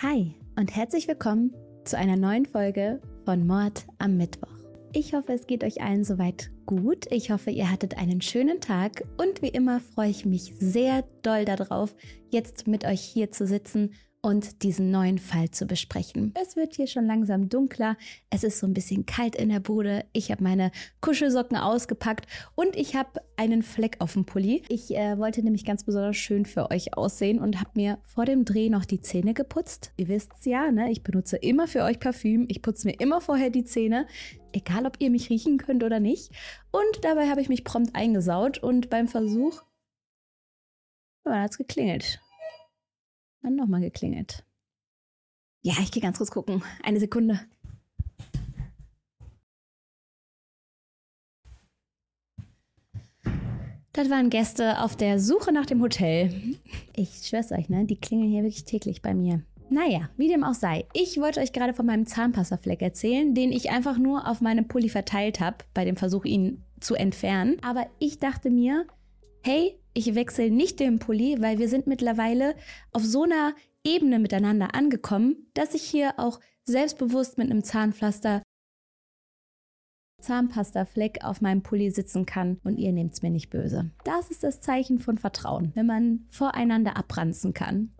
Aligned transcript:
Hi 0.00 0.32
und 0.54 0.76
herzlich 0.76 1.08
willkommen 1.08 1.52
zu 1.84 1.98
einer 1.98 2.16
neuen 2.16 2.46
Folge 2.46 3.00
von 3.24 3.44
Mord 3.48 3.84
am 3.98 4.16
Mittwoch. 4.16 4.54
Ich 4.92 5.12
hoffe, 5.12 5.32
es 5.32 5.48
geht 5.48 5.64
euch 5.64 5.82
allen 5.82 6.04
soweit 6.04 6.52
gut. 6.66 7.10
Ich 7.10 7.32
hoffe, 7.32 7.50
ihr 7.50 7.68
hattet 7.68 7.98
einen 7.98 8.20
schönen 8.20 8.60
Tag 8.60 9.02
und 9.16 9.42
wie 9.42 9.48
immer 9.48 9.80
freue 9.80 10.10
ich 10.10 10.24
mich 10.24 10.54
sehr 10.60 11.02
doll 11.22 11.44
darauf, 11.44 11.96
jetzt 12.30 12.68
mit 12.68 12.84
euch 12.84 13.00
hier 13.00 13.32
zu 13.32 13.44
sitzen 13.44 13.92
und 14.20 14.62
diesen 14.62 14.90
neuen 14.90 15.18
Fall 15.18 15.50
zu 15.50 15.66
besprechen. 15.66 16.34
Es 16.40 16.56
wird 16.56 16.74
hier 16.74 16.86
schon 16.86 17.06
langsam 17.06 17.48
dunkler, 17.48 17.96
es 18.30 18.42
ist 18.42 18.58
so 18.58 18.66
ein 18.66 18.74
bisschen 18.74 19.06
kalt 19.06 19.36
in 19.36 19.48
der 19.48 19.60
Bude, 19.60 20.04
ich 20.12 20.30
habe 20.30 20.42
meine 20.42 20.72
Kuschelsocken 21.00 21.56
ausgepackt 21.56 22.26
und 22.54 22.74
ich 22.76 22.96
habe 22.96 23.20
einen 23.36 23.62
Fleck 23.62 23.96
auf 24.00 24.14
dem 24.14 24.24
Pulli. 24.24 24.64
Ich 24.68 24.94
äh, 24.94 25.18
wollte 25.18 25.42
nämlich 25.42 25.64
ganz 25.64 25.84
besonders 25.84 26.16
schön 26.16 26.46
für 26.46 26.70
euch 26.70 26.96
aussehen 26.96 27.38
und 27.38 27.60
habe 27.60 27.70
mir 27.74 27.98
vor 28.04 28.24
dem 28.24 28.44
Dreh 28.44 28.68
noch 28.68 28.84
die 28.84 29.00
Zähne 29.00 29.34
geputzt. 29.34 29.92
Ihr 29.96 30.08
wisst 30.08 30.32
es 30.38 30.44
ja, 30.44 30.70
ne? 30.72 30.90
ich 30.90 31.02
benutze 31.02 31.36
immer 31.36 31.68
für 31.68 31.84
euch 31.84 32.00
Parfüm, 32.00 32.46
ich 32.48 32.60
putze 32.60 32.88
mir 32.88 33.00
immer 33.00 33.20
vorher 33.20 33.50
die 33.50 33.64
Zähne, 33.64 34.06
egal 34.52 34.86
ob 34.86 34.96
ihr 34.98 35.10
mich 35.10 35.30
riechen 35.30 35.58
könnt 35.58 35.84
oder 35.84 36.00
nicht. 36.00 36.32
Und 36.72 37.04
dabei 37.04 37.28
habe 37.28 37.40
ich 37.40 37.48
mich 37.48 37.62
prompt 37.62 37.94
eingesaut 37.94 38.58
und 38.58 38.90
beim 38.90 39.06
Versuch, 39.06 39.62
oh, 41.24 41.30
hat 41.30 41.52
es 41.52 41.58
geklingelt. 41.58 42.20
Dann 43.42 43.56
nochmal 43.56 43.80
geklingelt. 43.80 44.44
Ja, 45.62 45.74
ich 45.80 45.90
gehe 45.90 46.02
ganz 46.02 46.18
kurz 46.18 46.30
gucken. 46.30 46.62
Eine 46.82 47.00
Sekunde. 47.00 47.40
Das 53.92 54.10
waren 54.10 54.30
Gäste 54.30 54.80
auf 54.80 54.94
der 54.94 55.18
Suche 55.18 55.52
nach 55.52 55.66
dem 55.66 55.82
Hotel. 55.82 56.56
Ich 56.94 57.26
schwör's 57.26 57.50
euch, 57.50 57.68
ne? 57.68 57.84
Die 57.84 57.96
klingeln 57.96 58.30
hier 58.30 58.42
wirklich 58.44 58.64
täglich 58.64 59.02
bei 59.02 59.12
mir. 59.12 59.42
Naja, 59.70 60.08
wie 60.16 60.28
dem 60.28 60.44
auch 60.44 60.54
sei. 60.54 60.86
Ich 60.94 61.20
wollte 61.20 61.40
euch 61.40 61.52
gerade 61.52 61.74
von 61.74 61.84
meinem 61.84 62.06
Zahnpastafleck 62.06 62.80
erzählen, 62.80 63.34
den 63.34 63.50
ich 63.50 63.70
einfach 63.70 63.98
nur 63.98 64.28
auf 64.28 64.40
meinem 64.40 64.68
Pulli 64.68 64.88
verteilt 64.88 65.40
habe, 65.40 65.58
bei 65.74 65.84
dem 65.84 65.96
Versuch, 65.96 66.24
ihn 66.24 66.62
zu 66.80 66.94
entfernen. 66.94 67.56
Aber 67.62 67.86
ich 67.98 68.18
dachte 68.18 68.50
mir, 68.50 68.86
hey, 69.42 69.78
ich 69.94 70.14
wechsle 70.14 70.50
nicht 70.50 70.80
den 70.80 70.98
Pulli, 70.98 71.36
weil 71.40 71.58
wir 71.58 71.68
sind 71.68 71.86
mittlerweile 71.86 72.54
auf 72.92 73.04
so 73.04 73.24
einer 73.24 73.54
Ebene 73.84 74.18
miteinander 74.18 74.74
angekommen, 74.74 75.48
dass 75.54 75.74
ich 75.74 75.82
hier 75.82 76.14
auch 76.18 76.40
selbstbewusst 76.64 77.38
mit 77.38 77.50
einem 77.50 77.64
Zahnpflaster 77.64 78.42
Zahnpastafleck 80.20 81.24
auf 81.24 81.40
meinem 81.40 81.62
Pulli 81.62 81.90
sitzen 81.90 82.26
kann 82.26 82.58
und 82.64 82.76
ihr 82.76 82.92
nehmt 82.92 83.12
es 83.14 83.22
mir 83.22 83.30
nicht 83.30 83.50
böse. 83.50 83.90
Das 84.04 84.30
ist 84.30 84.42
das 84.42 84.60
Zeichen 84.60 84.98
von 84.98 85.16
Vertrauen, 85.16 85.70
wenn 85.74 85.86
man 85.86 86.26
voreinander 86.30 86.96
abranzen 86.96 87.54
kann. 87.54 87.92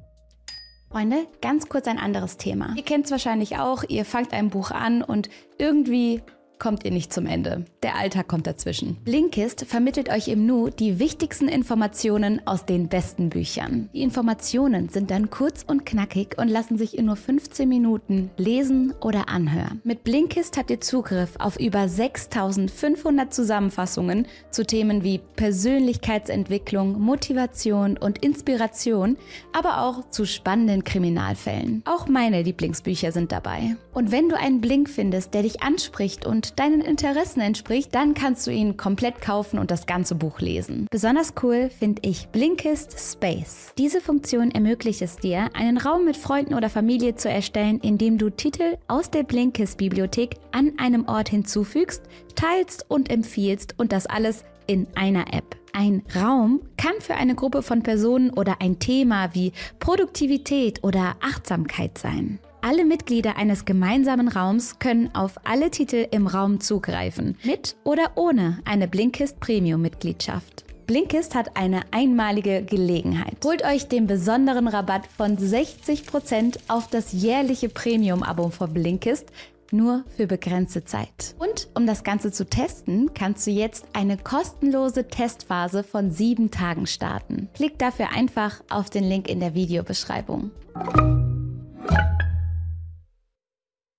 Freunde, 0.91 1.27
ganz 1.43 1.69
kurz 1.69 1.87
ein 1.87 1.99
anderes 1.99 2.39
Thema. 2.39 2.75
Ihr 2.77 2.83
kennt 2.83 3.05
es 3.05 3.11
wahrscheinlich 3.11 3.59
auch, 3.59 3.85
ihr 3.89 4.05
fangt 4.05 4.33
ein 4.33 4.51
Buch 4.51 4.71
an 4.71 5.03
und 5.03 5.29
irgendwie 5.59 6.23
kommt 6.59 6.85
ihr 6.85 6.91
nicht 6.91 7.13
zum 7.13 7.27
Ende. 7.27 7.65
Der 7.83 7.97
Alltag 7.97 8.29
kommt 8.29 8.47
dazwischen. 8.47 8.97
Blinkist 9.05 9.65
vermittelt 9.67 10.11
euch 10.11 10.29
im 10.29 10.47
Nu 10.47 10.71
die 10.71 10.99
wichtigsten 10.99 11.49
Informationen 11.49 12.41
aus 12.47 12.67
den 12.67 12.89
besten 12.89 13.31
Büchern. 13.31 13.89
Die 13.93 14.03
Informationen 14.03 14.89
sind 14.89 15.11
dann 15.11 15.31
kurz 15.31 15.65
und 15.67 15.87
knackig 15.87 16.37
und 16.39 16.49
lassen 16.49 16.79
sich 16.79 16.99
in 16.99 17.07
nur 17.07 17.17
15 17.17 17.69
Minuten 17.69 18.31
lesen 18.37 18.93
oder 19.01 19.29
anhören. 19.29 19.81
Mit 19.85 20.05
Blinkist 20.05 20.57
habt 20.57 20.71
ihr 20.71 20.81
Zugriff 20.81 21.37
auf 21.39 21.59
über 21.59 21.89
6500 21.89 23.33
Zusammenfassungen 23.33 24.27
zu 24.51 24.65
Themen 24.65 25.05
wie 25.05 25.21
Persönlichkeitsentwicklung, 25.37 27.01
Motivation 27.01 27.97
und 27.97 28.19
Inspiration, 28.25 29.17
aber 29.53 29.83
auch 29.83 30.11
zu 30.11 30.25
spannenden 30.25 30.85
Kriminalfällen. 30.85 31.83
Auch 31.85 32.09
meine 32.09 32.43
Lieblingsbücher 32.43 33.13
sind 33.13 33.33
dabei. 33.33 33.77
Und 33.93 34.13
wenn 34.13 34.29
du 34.29 34.37
einen 34.37 34.61
Blink 34.61 34.89
findest, 34.89 35.35
der 35.35 35.43
dich 35.43 35.63
anspricht 35.63 36.27
und 36.27 36.48
deinen 36.55 36.81
Interessen 36.81 37.41
entspricht, 37.41 37.95
dann 37.95 38.15
kannst 38.15 38.47
du 38.47 38.51
ihn 38.51 38.77
komplett 38.77 39.21
kaufen 39.21 39.59
und 39.59 39.71
das 39.71 39.87
ganze 39.87 40.15
Buch 40.15 40.41
lesen. 40.41 40.87
Besonders 40.91 41.35
cool 41.43 41.71
finde 41.71 42.03
ich 42.05 42.29
Blinkist 42.29 42.99
Space. 42.99 43.73
Diese 43.79 44.01
Funktion 44.01 44.51
ermöglicht 44.51 45.03
es 45.03 45.17
dir, 45.17 45.51
einen 45.55 45.79
Raum 45.79 46.05
mit 46.05 46.17
Freunden 46.17 46.55
oder 46.55 46.71
Familie 46.71 47.15
zu 47.15 47.29
erstellen, 47.29 47.81
in 47.81 47.99
dem 47.99 48.19
du 48.19 48.31
Titel 48.31 48.77
aus 48.89 49.11
der 49.11 49.23
Blinkist-Bibliothek 49.23 50.37
an 50.53 50.73
einem 50.79 51.07
Ort 51.09 51.29
hinzufügst, 51.29 52.03
teilst 52.35 52.87
und 52.89 53.11
empfiehlst 53.11 53.75
und 53.79 53.93
das 53.93 54.07
alles 54.07 54.45
in 54.67 54.87
einer 54.95 55.33
App. 55.33 55.57
Ein 55.73 56.03
Raum 56.17 56.61
kann 56.77 57.01
für 57.01 57.15
eine 57.15 57.35
Gruppe 57.35 57.63
von 57.63 57.83
Personen 57.83 58.31
oder 58.31 58.57
ein 58.61 58.79
Thema 58.79 59.35
wie 59.35 59.53
Produktivität 59.79 60.83
oder 60.83 61.17
Achtsamkeit 61.21 61.99
sein. 61.99 62.39
Alle 62.61 62.85
Mitglieder 62.85 63.37
eines 63.37 63.65
gemeinsamen 63.65 64.29
Raums 64.29 64.79
können 64.79 65.15
auf 65.15 65.37
alle 65.45 65.71
Titel 65.71 66.07
im 66.11 66.27
Raum 66.27 66.61
zugreifen, 66.61 67.37
mit 67.45 67.77
oder 67.85 68.13
ohne 68.17 68.59
eine 68.65 68.89
Blinkist 68.89 69.39
Premium-Mitgliedschaft. 69.41 70.65
Blinkist 70.87 71.35
hat 71.35 71.57
eine 71.57 71.83
einmalige 71.93 72.63
Gelegenheit. 72.63 73.37
Holt 73.45 73.65
euch 73.65 73.89
den 73.89 74.07
besonderen 74.07 74.67
Rabatt 74.67 75.07
von 75.07 75.37
60% 75.37 76.59
auf 76.69 76.89
das 76.89 77.13
jährliche 77.13 77.69
Premium-Abo 77.69 78.49
von 78.51 78.73
Blinkist 78.73 79.27
nur 79.71 80.05
für 80.17 80.27
begrenzte 80.27 80.85
Zeit. 80.85 81.35
Und 81.39 81.69
um 81.75 81.87
das 81.87 82.03
Ganze 82.03 82.33
zu 82.33 82.47
testen, 82.47 83.13
kannst 83.15 83.47
du 83.47 83.51
jetzt 83.51 83.85
eine 83.93 84.17
kostenlose 84.17 85.07
Testphase 85.07 85.85
von 85.85 86.11
sieben 86.11 86.51
Tagen 86.51 86.87
starten. 86.87 87.49
Klick 87.55 87.79
dafür 87.79 88.09
einfach 88.15 88.63
auf 88.71 88.89
den 88.91 89.05
Link 89.05 89.29
in 89.29 89.41
der 89.41 89.55
Videobeschreibung. 89.55 90.51